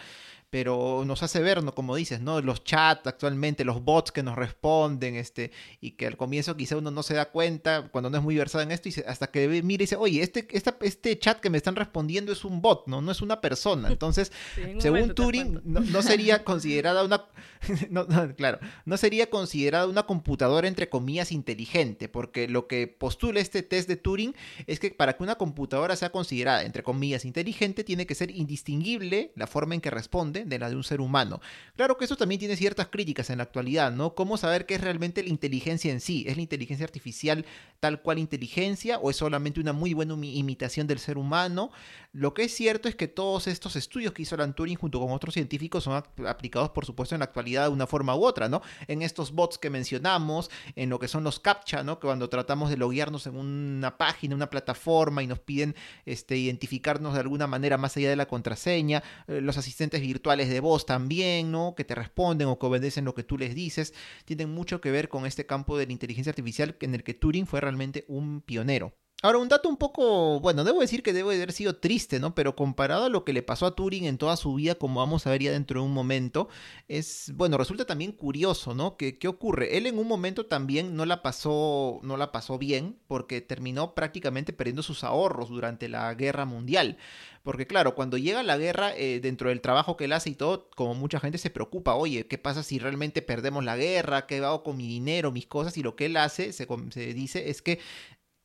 [0.49, 1.75] pero nos hace ver, ¿no?
[1.75, 2.39] como dices, ¿no?
[2.41, 6.89] Los chats actualmente, los bots que nos responden, este, y que al comienzo quizá uno
[6.89, 9.83] no se da cuenta cuando no es muy versado en esto, y hasta que mira
[9.83, 10.47] y dice, oye, este,
[10.81, 13.01] este chat que me están respondiendo es un bot, ¿no?
[13.01, 13.89] No es una persona.
[13.89, 14.31] Entonces,
[14.79, 17.25] según Turing, no, sería considerada una,
[18.37, 23.87] claro, no sería considerada una computadora entre comillas inteligente, porque lo que postula este test
[23.87, 24.35] de Turing
[24.65, 29.31] es que para que una computadora sea considerada entre comillas inteligente, tiene que ser indistinguible
[29.35, 31.41] la forma en que responde de la de un ser humano.
[31.75, 34.15] Claro que eso también tiene ciertas críticas en la actualidad, ¿no?
[34.15, 36.25] ¿Cómo saber qué es realmente la inteligencia en sí?
[36.27, 37.45] ¿Es la inteligencia artificial
[37.79, 41.71] tal cual inteligencia o es solamente una muy buena imitación del ser humano?
[42.17, 45.11] Lo que es cierto es que todos estos estudios que hizo Alan Turing junto con
[45.11, 48.63] otros científicos son aplicados, por supuesto, en la actualidad de una forma u otra, ¿no?
[48.87, 51.99] En estos bots que mencionamos, en lo que son los CAPTCHA, ¿no?
[51.99, 55.75] Que cuando tratamos de loguearnos en una página, una plataforma y nos piden
[56.07, 60.59] este, identificarnos de alguna manera más allá de la contraseña, eh, los asistentes virtuales de
[60.59, 61.75] voz también, ¿no?
[61.75, 63.93] Que te responden o que obedecen lo que tú les dices,
[64.25, 67.45] tienen mucho que ver con este campo de la inteligencia artificial en el que Turing
[67.45, 68.95] fue realmente un pionero.
[69.23, 72.35] Ahora, un dato un poco, bueno, debo decir que debe haber sido triste, ¿no?
[72.35, 75.25] Pero comparado a lo que le pasó a Turing en toda su vida, como vamos
[75.25, 76.49] a ver ya dentro de un momento,
[76.87, 78.95] es, bueno, resulta también curioso, ¿no?
[78.95, 79.75] Que, ¿Qué ocurre?
[79.75, 84.53] Él en un momento también no la pasó, no la pasó bien, porque terminó prácticamente
[84.53, 86.97] perdiendo sus ahorros durante la guerra mundial.
[87.41, 90.69] Porque claro, cuando llega la guerra, eh, dentro del trabajo que él hace y todo,
[90.75, 94.27] como mucha gente se preocupa, oye, ¿qué pasa si realmente perdemos la guerra?
[94.27, 95.77] ¿Qué hago con mi dinero, mis cosas?
[95.77, 97.79] Y lo que él hace, se, se dice, es que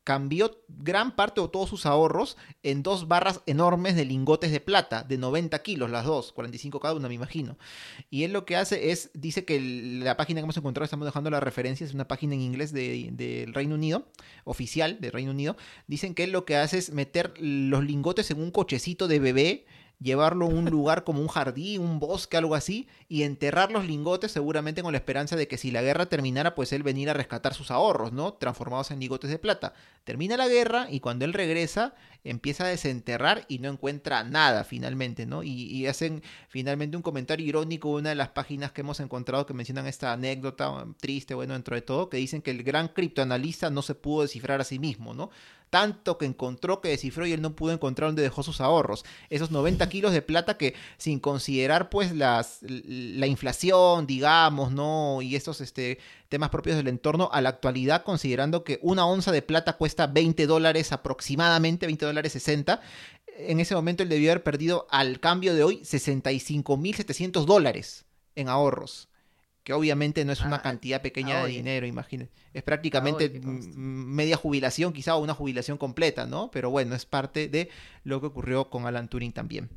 [0.03, 5.03] cambió gran parte o todos sus ahorros en dos barras enormes de lingotes de plata,
[5.03, 7.57] de 90 kilos las dos, 45 cada una me imagino.
[8.09, 11.29] Y él lo que hace es, dice que la página que hemos encontrado, estamos dejando
[11.29, 14.07] la referencia, es una página en inglés del Reino Unido,
[14.43, 15.55] oficial del Reino Unido,
[15.87, 19.65] dicen que él lo que hace es meter los lingotes en un cochecito de bebé,
[19.99, 24.31] llevarlo a un lugar como un jardín, un bosque, algo así, y enterrar los lingotes
[24.31, 27.53] seguramente con la esperanza de que si la guerra terminara, pues él venir a rescatar
[27.53, 28.33] sus ahorros, ¿no?
[28.33, 29.73] Transformados en lingotes de plata.
[30.03, 35.25] Termina la guerra y cuando él regresa, empieza a desenterrar y no encuentra nada finalmente,
[35.25, 35.43] ¿no?
[35.43, 39.85] Y, hacen finalmente un comentario irónico, una de las páginas que hemos encontrado que mencionan
[39.85, 43.81] esta anécdota um, triste, bueno, dentro de todo, que dicen que el gran criptoanalista no
[43.81, 45.29] se pudo descifrar a sí mismo, ¿no?
[45.73, 49.05] Tanto que encontró que descifró y él no pudo encontrar dónde dejó sus ahorros.
[49.31, 55.23] Esos 90 kilos de plata que sin considerar pues las, la inflación, digamos, ¿no?
[55.23, 55.97] Y estos este,
[56.29, 60.45] temas propios del entorno, a la actualidad, considerando que una onza de plata cuesta 20
[60.45, 62.79] dólares aproximadamente, 20 dólares 60,
[63.35, 68.05] en ese momento él debió haber perdido al cambio de hoy 65.700 dólares
[68.35, 69.09] en ahorros
[69.63, 72.31] que obviamente no es una ah, cantidad pequeña de dinero, imagínate.
[72.53, 73.41] Es prácticamente
[73.75, 76.51] media jubilación, quizá una jubilación completa, ¿no?
[76.51, 77.69] Pero bueno, es parte de
[78.03, 79.69] lo que ocurrió con Alan Turing también.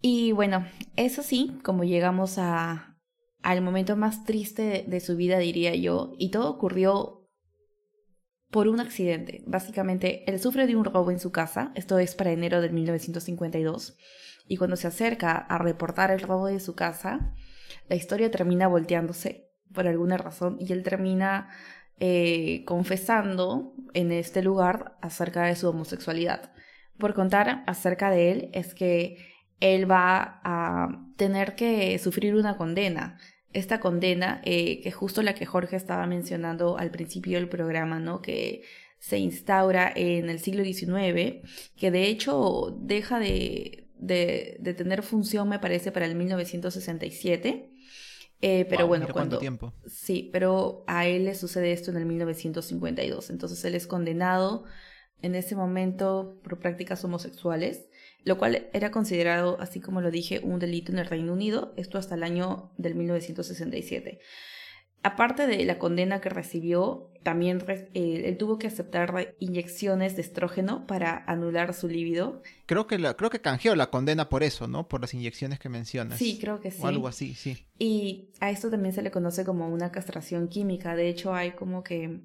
[0.00, 0.66] Y bueno,
[0.96, 2.98] eso sí, como llegamos a,
[3.42, 7.28] al momento más triste de, su vida, diría yo, y todo ocurrió
[8.50, 9.42] por un accidente.
[9.46, 13.96] Básicamente, él sufre de un robo en su casa, esto es para enero de 1952,
[14.46, 17.34] y cuando se acerca a reportar el robo de su casa,
[17.92, 21.50] la historia termina volteándose por alguna razón y él termina
[22.00, 26.54] eh, confesando en este lugar acerca de su homosexualidad.
[26.96, 29.18] Por contar acerca de él es que
[29.60, 33.18] él va a tener que sufrir una condena
[33.52, 38.22] esta condena, eh, que justo la que Jorge estaba mencionando al principio del programa, ¿no?
[38.22, 38.62] Que
[39.00, 45.58] se instaura en el siglo XIX, que de hecho deja de, de, tener función, me
[45.58, 47.71] parece, para el 1967.
[48.42, 49.38] Eh, pero bueno, cuando...
[49.38, 49.72] tiempo?
[49.86, 53.30] Sí, pero a él le sucede esto en el 1952.
[53.30, 54.64] Entonces él es condenado
[55.22, 57.86] en ese momento por prácticas homosexuales,
[58.24, 61.98] lo cual era considerado, así como lo dije, un delito en el Reino Unido, esto
[61.98, 64.18] hasta el año del 1967.
[65.04, 70.86] Aparte de la condena que recibió, también eh, él tuvo que aceptar inyecciones de estrógeno
[70.86, 72.42] para anular su líbido.
[72.66, 74.86] Creo que, la, creo que canjeó la condena por eso, ¿no?
[74.86, 76.18] Por las inyecciones que mencionas.
[76.18, 76.82] Sí, creo que sí.
[76.82, 77.66] O algo así, sí.
[77.78, 80.94] Y a esto también se le conoce como una castración química.
[80.94, 82.20] De hecho, hay como que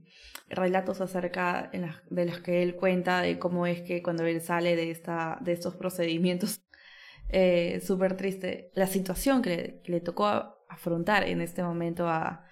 [0.49, 1.71] relatos acerca
[2.09, 5.51] de las que él cuenta de cómo es que cuando él sale de, esta, de
[5.51, 6.61] estos procedimientos,
[7.29, 12.43] eh, súper triste, la situación que le tocó afrontar en este momento a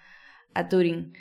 [0.58, 1.12] a Turing.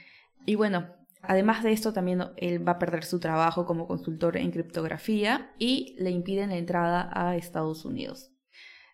[0.46, 0.88] Y bueno,
[1.22, 5.96] además de esto también él va a perder su trabajo como consultor en criptografía y
[6.00, 8.32] le impiden la entrada a Estados Unidos.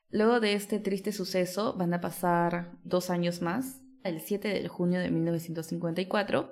[0.09, 4.99] Luego de este triste suceso van a pasar dos años más, el 7 de junio
[4.99, 6.51] de 1954,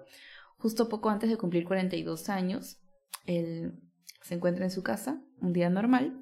[0.57, 2.77] justo poco antes de cumplir 42 años,
[3.25, 3.73] él
[4.21, 6.17] se encuentra en su casa, un día normal,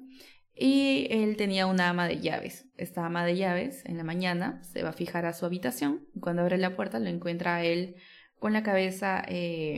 [0.58, 2.66] y él tenía una ama de llaves.
[2.76, 6.42] Esta ama de llaves en la mañana se va a fijar a su habitación cuando
[6.42, 7.94] abre la puerta lo encuentra a él
[8.40, 9.76] con la cabeza eh,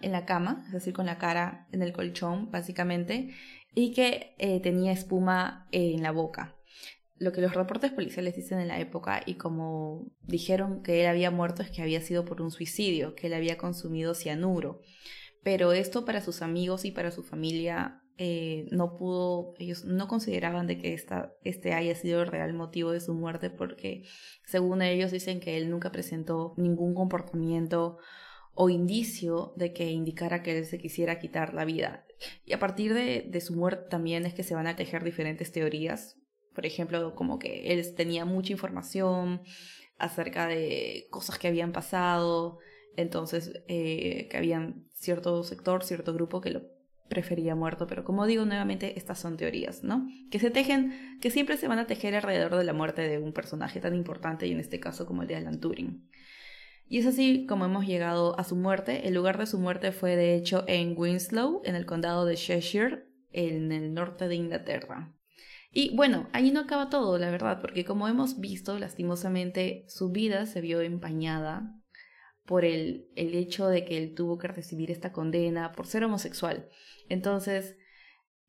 [0.00, 3.34] en la cama, es decir, con la cara en el colchón básicamente,
[3.74, 6.56] y que eh, tenía espuma en la boca.
[7.16, 11.30] Lo que los reportes policiales dicen en la época y como dijeron que él había
[11.30, 14.80] muerto es que había sido por un suicidio, que él había consumido cianuro.
[15.42, 20.66] Pero esto para sus amigos y para su familia eh, no pudo, ellos no consideraban
[20.66, 24.02] de que esta, este haya sido el real motivo de su muerte porque
[24.44, 27.98] según ellos dicen que él nunca presentó ningún comportamiento
[28.54, 32.04] o indicio de que indicara que él se quisiera quitar la vida.
[32.44, 35.52] Y a partir de, de su muerte también es que se van a tejer diferentes
[35.52, 36.16] teorías.
[36.56, 39.42] Por ejemplo, como que él tenía mucha información
[39.96, 42.58] acerca de cosas que habían pasado,
[42.96, 46.77] entonces eh, que habían cierto sector, cierto grupo que lo
[47.08, 50.08] prefería muerto, pero como digo nuevamente, estas son teorías, ¿no?
[50.30, 53.32] Que se tejen, que siempre se van a tejer alrededor de la muerte de un
[53.32, 56.08] personaje tan importante y en este caso como el de Alan Turing.
[56.86, 59.06] Y es así como hemos llegado a su muerte.
[59.08, 63.04] El lugar de su muerte fue de hecho en Winslow, en el condado de Cheshire,
[63.30, 65.14] en el norte de Inglaterra.
[65.70, 70.46] Y bueno, ahí no acaba todo, la verdad, porque como hemos visto, lastimosamente, su vida
[70.46, 71.77] se vio empañada
[72.48, 76.66] por el, el hecho de que él tuvo que recibir esta condena por ser homosexual.
[77.10, 77.76] Entonces,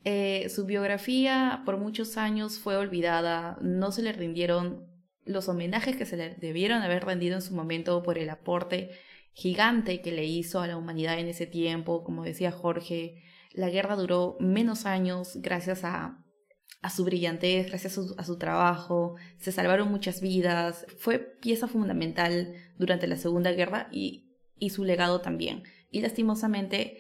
[0.06, 4.88] eh, su biografía por muchos años fue olvidada, no se le rindieron
[5.26, 8.92] los homenajes que se le debieron haber rendido en su momento por el aporte
[9.34, 12.06] gigante que le hizo a la humanidad en ese tiempo.
[12.06, 13.22] Como decía Jorge,
[13.52, 16.24] la guerra duró menos años gracias a,
[16.82, 21.68] a su brillantez, gracias a su, a su, trabajo, se salvaron muchas vidas, fue pieza
[21.68, 24.26] fundamental durante la Segunda Guerra y,
[24.58, 25.64] y su legado también.
[25.92, 26.98] Y lastimosamente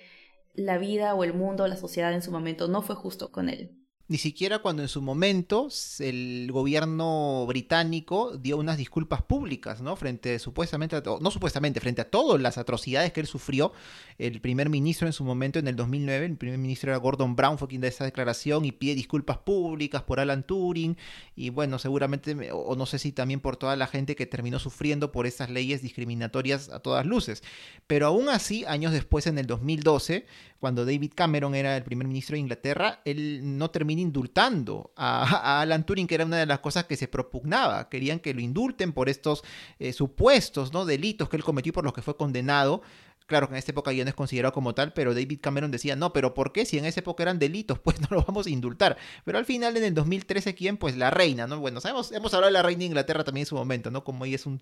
[0.53, 3.49] la vida o el mundo o la sociedad en su momento no fue justo con
[3.49, 5.69] él ni siquiera cuando en su momento
[5.99, 9.95] el gobierno británico dio unas disculpas públicas, ¿no?
[9.95, 13.71] Frente supuestamente, a no supuestamente, frente a todas las atrocidades que él sufrió,
[14.19, 17.57] el primer ministro en su momento en el 2009, el primer ministro era Gordon Brown,
[17.57, 20.97] fue quien da esa declaración y pide disculpas públicas por Alan Turing
[21.37, 25.13] y bueno, seguramente, o no sé si también por toda la gente que terminó sufriendo
[25.13, 27.43] por esas leyes discriminatorias a todas luces.
[27.87, 30.25] Pero aún así, años después, en el 2012,
[30.59, 35.85] cuando David Cameron era el primer ministro de Inglaterra, él no terminó indultando a, Alan
[35.85, 37.87] Turing, que era una de las cosas que se propugnaba.
[37.87, 39.43] Querían que lo indulten por estos
[39.79, 40.83] eh, supuestos ¿no?
[40.85, 42.81] delitos que él cometió por los que fue condenado
[43.29, 45.95] Claro que en esta época ya no es considerado como tal, pero David Cameron decía,
[45.95, 46.65] no, pero ¿por qué?
[46.65, 48.97] Si en esa época eran delitos, pues no lo vamos a indultar.
[49.23, 50.77] Pero al final, en el 2013, ¿quién?
[50.77, 51.59] Pues la reina, ¿no?
[51.59, 54.03] Bueno, sabemos, hemos hablado de la reina de Inglaterra también en su momento, ¿no?
[54.03, 54.59] Como ella es un,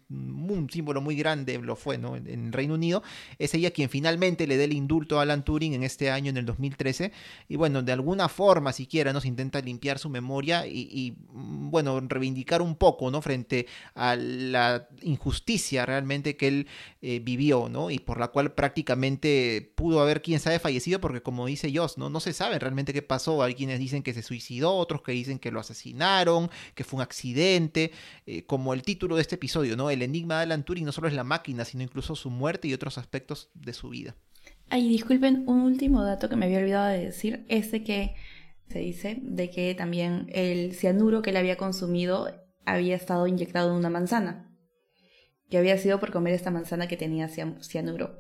[0.70, 2.18] símbolo muy grande, lo fue, ¿no?
[2.18, 3.04] En, Reino Unido.
[3.40, 6.36] Es ella quien finalmente le dé el indulto a Alan Turing en este año, en
[6.36, 7.14] el 2013.
[7.48, 12.62] Y bueno, de alguna forma, siquiera, nos intenta limpiar su memoria y, mm, bueno, reivindicar
[12.62, 13.22] un poco, ¿no?
[13.22, 13.66] Frente
[13.96, 16.68] a la injusticia realmente que él
[17.02, 17.90] eh, vivió, ¿no?
[17.90, 22.10] Y por la cual prácticamente pudo haber, quién sabe, fallecido, porque como dice Joss, ¿no?
[22.10, 23.44] no se sabe realmente qué pasó.
[23.44, 27.04] Hay quienes dicen que se suicidó, otros que dicen que lo asesinaron, que fue un
[27.04, 27.92] accidente,
[28.26, 29.92] eh, como el título de este episodio, ¿no?
[29.92, 32.74] El enigma de Alan Turing no solo es la máquina, sino incluso su muerte y
[32.74, 34.16] otros aspectos de su vida.
[34.70, 38.16] Ay, disculpen, un último dato que me había olvidado de decir es que
[38.70, 42.28] se dice de que también el cianuro que él había consumido
[42.66, 44.47] había estado inyectado en una manzana.
[45.50, 48.20] Que había sido por comer esta manzana que tenía cianuro.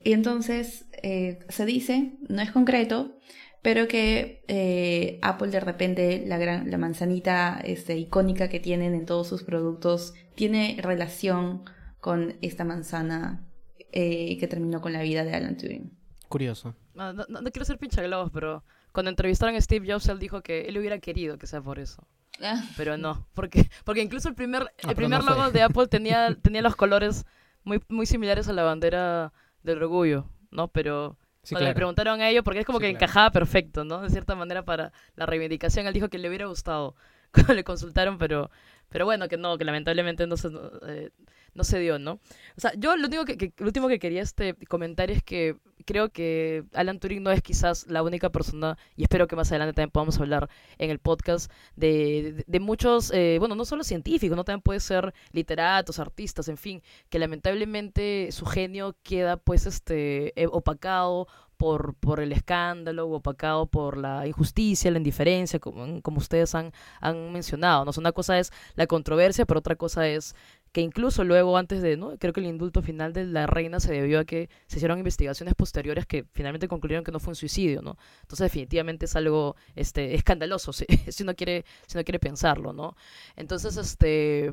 [0.00, 3.18] Y entonces eh, se dice, no es concreto,
[3.62, 9.06] pero que eh, Apple de repente, la, gran, la manzanita este, icónica que tienen en
[9.06, 11.64] todos sus productos, tiene relación
[12.00, 13.48] con esta manzana
[13.90, 15.90] eh, que terminó con la vida de Alan Turing.
[16.28, 16.76] Curioso.
[16.94, 18.62] No, no, no quiero ser pinchaglobos, pero
[18.92, 22.06] cuando entrevistaron a Steve Jobs, él dijo que él hubiera querido que sea por eso.
[22.42, 22.62] Ah.
[22.76, 26.62] Pero no, porque, porque incluso el primer, ah, el primer logo de Apple tenía, tenía
[26.62, 27.26] los colores
[27.64, 29.32] muy, muy similares a la bandera
[29.62, 30.68] del orgullo, ¿no?
[30.68, 31.16] Pero
[31.50, 34.00] cuando le preguntaron a ellos, porque es como que encajaba perfecto, ¿no?
[34.00, 36.94] De cierta manera para la reivindicación, él dijo que le hubiera gustado
[37.32, 38.50] cuando le consultaron, pero,
[38.88, 40.48] pero bueno, que no, que lamentablemente no se,
[40.86, 41.10] eh,
[41.54, 42.12] no se dio, ¿no?
[42.12, 45.56] O sea, yo lo único que, lo último que quería este comentar es que
[45.88, 49.72] creo que Alan Turing no es quizás la única persona, y espero que más adelante
[49.72, 54.44] también podamos hablar en el podcast, de, de, muchos, eh, bueno, no solo científicos, no
[54.44, 60.46] también puede ser literatos, artistas, en fin, que lamentablemente su genio queda pues este eh,
[60.52, 61.26] opacado
[61.58, 67.32] por, por el escándalo opacado por la injusticia, la indiferencia, como, como ustedes han, han
[67.32, 67.84] mencionado.
[67.84, 67.90] ¿no?
[67.98, 70.36] una cosa es la controversia, pero otra cosa es
[70.72, 72.16] que incluso luego antes de, ¿no?
[72.18, 75.54] creo que el indulto final de la reina se debió a que se hicieron investigaciones
[75.54, 77.96] posteriores que finalmente concluyeron que no fue un suicidio, ¿no?
[78.22, 82.96] Entonces definitivamente es algo este escandaloso si, si uno quiere si uno quiere pensarlo, ¿no?
[83.36, 84.52] Entonces este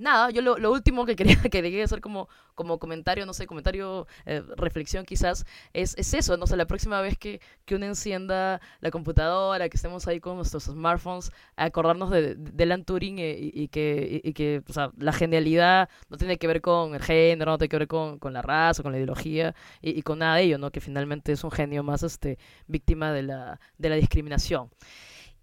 [0.00, 4.06] nada, yo lo, último que quería que dejé hacer como, como comentario, no sé, comentario,
[4.26, 8.60] eh, reflexión quizás, es, es eso, no sé, la próxima vez que, que uno encienda
[8.80, 13.68] la computadora, que estemos ahí con nuestros smartphones, acordarnos de, de Alan Turing eh, y,
[13.68, 17.68] que, que o sea, la genialidad no tiene que ver con el género, no tiene
[17.68, 20.70] que ver con, con la raza, con la ideología y, con nada de ello, ¿no?
[20.70, 24.70] Que finalmente es un genio más este, víctima de la, de la discriminación.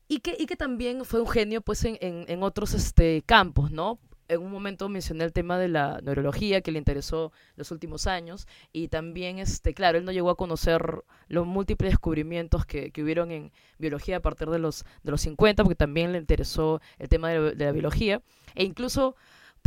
[0.10, 3.72] Y que, y que también fue un genio pues en, en, en otros este, campos,
[3.72, 4.00] ¿no?
[4.28, 8.48] En un momento mencioné el tema de la neurología que le interesó los últimos años
[8.74, 13.32] y también, este, claro, él no llegó a conocer los múltiples descubrimientos que, que hubieron
[13.32, 17.30] en biología a partir de los, de los 50, porque también le interesó el tema
[17.30, 18.22] de la biología.
[18.56, 19.16] E incluso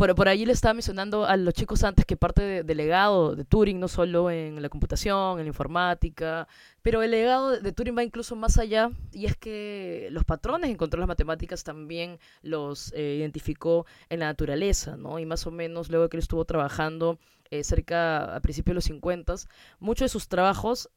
[0.01, 3.45] por, por allí le estaba mencionando a los chicos antes que parte del legado de
[3.45, 6.47] Turing, no solo en la computación, en la informática,
[6.81, 10.73] pero el legado de, Turing va incluso más allá, y es que los patrones que
[10.73, 15.19] encontró las matemáticas también los eh, identificó en la naturaleza, ¿no?
[15.19, 17.19] Y más o menos luego que él estuvo trabajando
[17.51, 19.35] eh, cerca a principios de los 50,
[19.79, 20.89] muchos de sus trabajos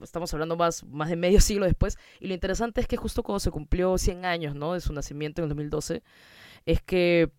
[0.00, 3.40] estamos hablando más, más de medio siglo después, y lo interesante es que justo cuando
[3.40, 4.74] se cumplió 100 años ¿no?
[4.74, 6.04] de su nacimiento en el 2012,
[6.66, 7.32] es que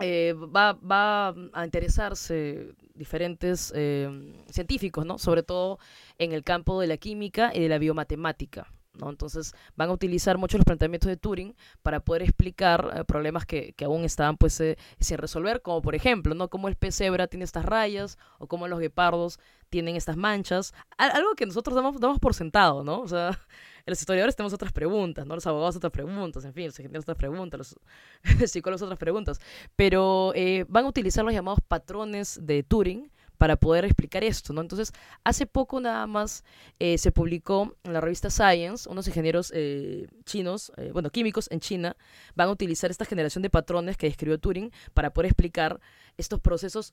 [0.00, 5.18] eh, va, va, a interesarse diferentes eh, científicos, ¿no?
[5.18, 5.78] Sobre todo
[6.18, 8.66] en el campo de la química y de la biomatemática.
[8.94, 9.08] ¿no?
[9.08, 13.72] Entonces van a utilizar mucho los planteamientos de Turing para poder explicar eh, problemas que,
[13.72, 14.60] que, aún estaban pues
[14.98, 16.48] sin resolver, como por ejemplo, ¿no?
[16.48, 19.38] Cómo el pez cebra tiene estas rayas o cómo los guepardos
[19.70, 20.74] tienen estas manchas.
[20.98, 23.00] Algo que nosotros damos, damos por sentado, ¿no?
[23.00, 23.38] O sea,
[23.86, 25.34] los historiadores tenemos otras preguntas, ¿no?
[25.34, 27.76] Los abogados otras preguntas, en fin, los ingenieros otras preguntas, los
[28.50, 29.40] psicólogos otras preguntas.
[29.76, 34.60] Pero eh, van a utilizar los llamados patrones de Turing para poder explicar esto, ¿no?
[34.60, 34.92] Entonces,
[35.24, 36.44] hace poco nada más
[36.78, 41.96] eh, se publicó en la revista Science, unos ingenieros eh, chinos, bueno, químicos en China,
[42.34, 45.80] van a utilizar esta generación de patrones que describió Turing para poder explicar
[46.18, 46.92] estos procesos.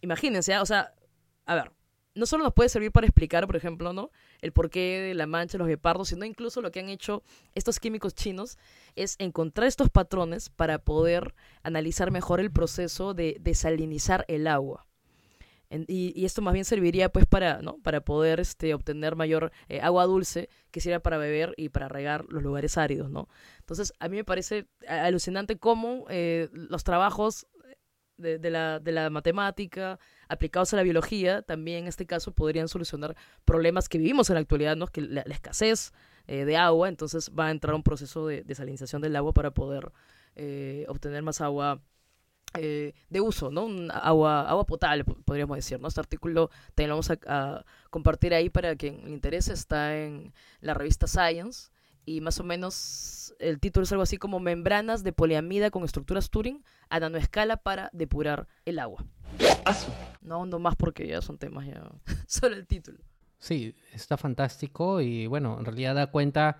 [0.00, 0.62] Imagínense, ¿ah?
[0.62, 0.94] o sea,
[1.44, 1.72] a ver,
[2.14, 4.10] no solo nos puede servir para explicar, por ejemplo, ¿no?
[4.40, 7.22] El porqué de la mancha los guepardos, sino incluso lo que han hecho
[7.54, 8.58] estos químicos chinos
[8.96, 14.86] es encontrar estos patrones para poder analizar mejor el proceso de desalinizar el agua.
[15.70, 17.76] y, esto más bien serviría pues para, ¿no?
[17.82, 22.24] para poder este, obtener mayor eh, agua dulce que sirva para beber y para regar
[22.28, 23.28] los lugares áridos, ¿no?
[23.58, 27.46] Entonces, a mí me parece alucinante cómo eh, los trabajos
[28.18, 29.98] de, la, de la matemática,
[30.28, 34.40] aplicados a la biología, también en este caso podrían solucionar problemas que vivimos en la
[34.40, 34.86] actualidad, ¿no?
[34.88, 35.92] que la, escasez
[36.26, 39.92] eh, de agua, entonces va a entrar un proceso de desalinización del agua para poder
[40.36, 41.80] eh, obtener más agua
[42.54, 43.68] eh, de uso, ¿no?
[43.92, 45.88] agua, agua potable, podríamos decir, ¿no?
[45.88, 50.32] Este artículo también lo vamos a, a, compartir ahí para quien le interese, está en
[50.60, 51.70] la revista Science
[52.04, 56.30] y más o menos el título es algo así como membranas de poliamida con estructuras
[56.30, 59.04] Turing a nanoescala para depurar el agua.
[60.22, 61.90] No no más porque ya son temas ya
[62.26, 62.98] solo el título.
[63.38, 66.58] Sí, está fantástico y bueno, en realidad da cuenta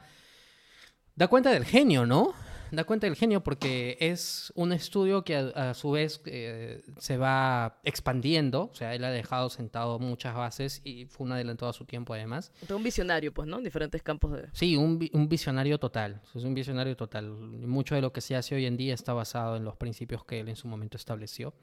[1.17, 2.33] da cuenta del genio, ¿no?
[2.71, 7.81] Da cuenta del genio porque es un estudio que a, su vez eh, se va
[7.85, 8.71] expandiendo.
[8.73, 12.15] O sea, él ha dejado sentado muchas bases y fue un adelantado a su tiempo
[12.15, 12.53] además.
[12.71, 13.59] un visionario, pues, ¿no?
[13.59, 14.49] En diferentes campos de...
[14.53, 16.21] Sí, un, un visionario total.
[16.35, 17.31] Es un visionario total.
[17.31, 20.41] Mucho de lo que se hace hoy en día está basado en los principios que
[20.41, 21.55] él en su momento estableció.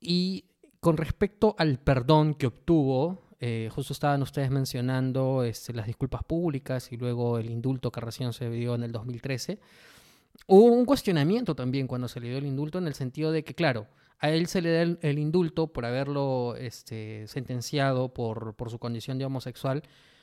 [0.00, 0.44] Y
[0.80, 6.92] con respecto al perdón que obtuvo, eh, justo estaban ustedes mencionando este, las disculpas públicas
[6.92, 9.58] y luego el indulto que recién se dio en el 2013.
[10.46, 13.54] Hubo un cuestionamiento también cuando se le dio el indulto en el sentido de que,
[13.54, 13.86] claro,
[14.20, 19.24] a él se le da el, indulto por haberlo este, sentenciado por, su condición de
[19.24, 19.82] homosexual,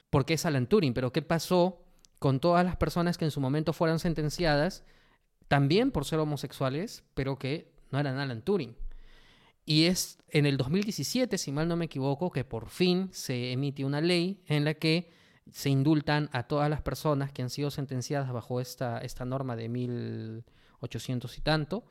[0.10, 1.82] porque es Alan Turing, pero ¿qué pasó
[2.20, 4.84] con todas las personas que en su momento fueron sentenciadas
[5.48, 8.76] también por ser homosexuales, pero que no eran Alan Turing?
[9.66, 13.84] Y es en el 2017, si mal no me equivoco, que por fin se emite
[13.84, 15.10] una ley en la que
[15.52, 19.70] se indultan a todas las personas que han sido sentenciadas bajo esta, esta norma de
[19.70, 21.84] 1800 y tanto,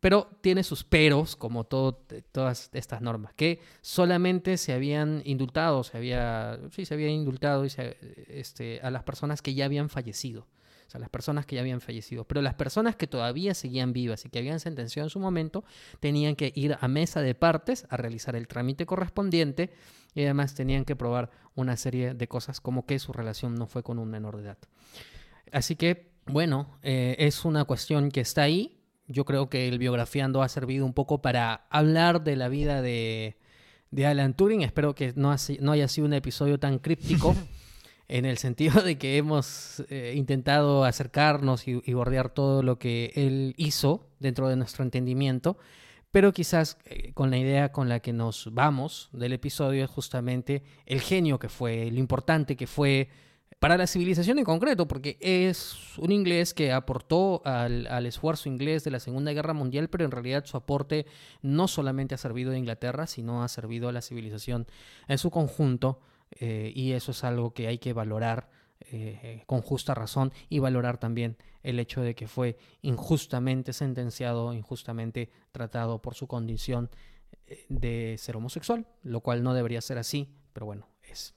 [0.00, 5.96] pero tiene sus peros, como todo, todas estas normas, que solamente se habían indultado, se
[5.96, 10.46] había, sí, se había indultado este, a las personas que ya habían fallecido
[10.86, 12.24] o sea, las personas que ya habían fallecido.
[12.24, 15.64] Pero las personas que todavía seguían vivas y que habían sentenciado en su momento,
[16.00, 19.70] tenían que ir a mesa de partes a realizar el trámite correspondiente
[20.14, 23.82] y además tenían que probar una serie de cosas como que su relación no fue
[23.82, 24.58] con un menor de edad.
[25.52, 28.80] Así que, bueno, eh, es una cuestión que está ahí.
[29.06, 33.36] Yo creo que el biografiando ha servido un poco para hablar de la vida de,
[34.04, 34.62] Alan Turing.
[34.62, 37.34] Espero que no, no haya sido un episodio tan críptico.
[38.08, 43.54] en el sentido de que hemos eh, intentado acercarnos y, bordear todo lo que él
[43.56, 45.56] hizo dentro de nuestro entendimiento,
[46.10, 50.62] pero quizás eh, con la idea con la que nos vamos del episodio es justamente
[50.86, 53.08] el genio que fue, lo importante que fue
[53.58, 58.84] para la civilización en concreto, porque es un inglés que aportó al, al, esfuerzo inglés
[58.84, 61.06] de la Segunda Guerra Mundial, pero en realidad su aporte
[61.40, 64.66] no solamente ha servido a Inglaterra, sino ha servido a la civilización
[65.08, 66.00] en su conjunto
[66.34, 70.98] eh, y eso es algo que hay que valorar eh, con justa razón y valorar
[70.98, 76.90] también el hecho de que fue injustamente sentenciado, injustamente tratado por su condición
[77.46, 81.34] eh, de ser homosexual, lo cual no debería ser así, pero bueno, es.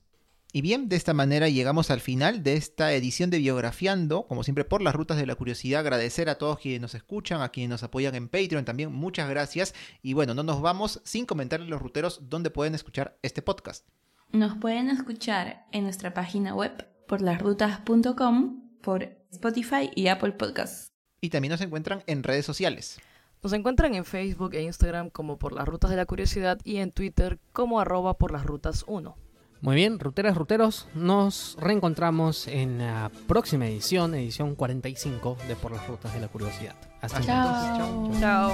[0.52, 4.66] Y bien, de esta manera llegamos al final de esta edición de Biografiando, como siempre
[4.66, 7.84] por las rutas de la curiosidad, agradecer a todos quienes nos escuchan, a quienes nos
[7.84, 9.74] apoyan en Patreon también, muchas gracias.
[10.02, 13.86] Y bueno, no nos vamos sin comentarles los ruteros donde pueden escuchar este podcast.
[14.32, 20.88] Nos pueden escuchar en nuestra página web por lasrutas.com, por Spotify y Apple Podcasts.
[21.22, 23.00] Y también nos encuentran en redes sociales.
[23.42, 26.92] Nos encuentran en Facebook e Instagram como por las rutas de la curiosidad y en
[26.92, 29.16] Twitter como arroba por las rutas 1.
[29.62, 35.88] Muy bien, ruteras, ruteros, nos reencontramos en la próxima edición, edición 45 de Por las
[35.88, 36.76] Rutas de la Curiosidad.
[37.02, 38.20] Hasta entonces.
[38.20, 38.54] Chao.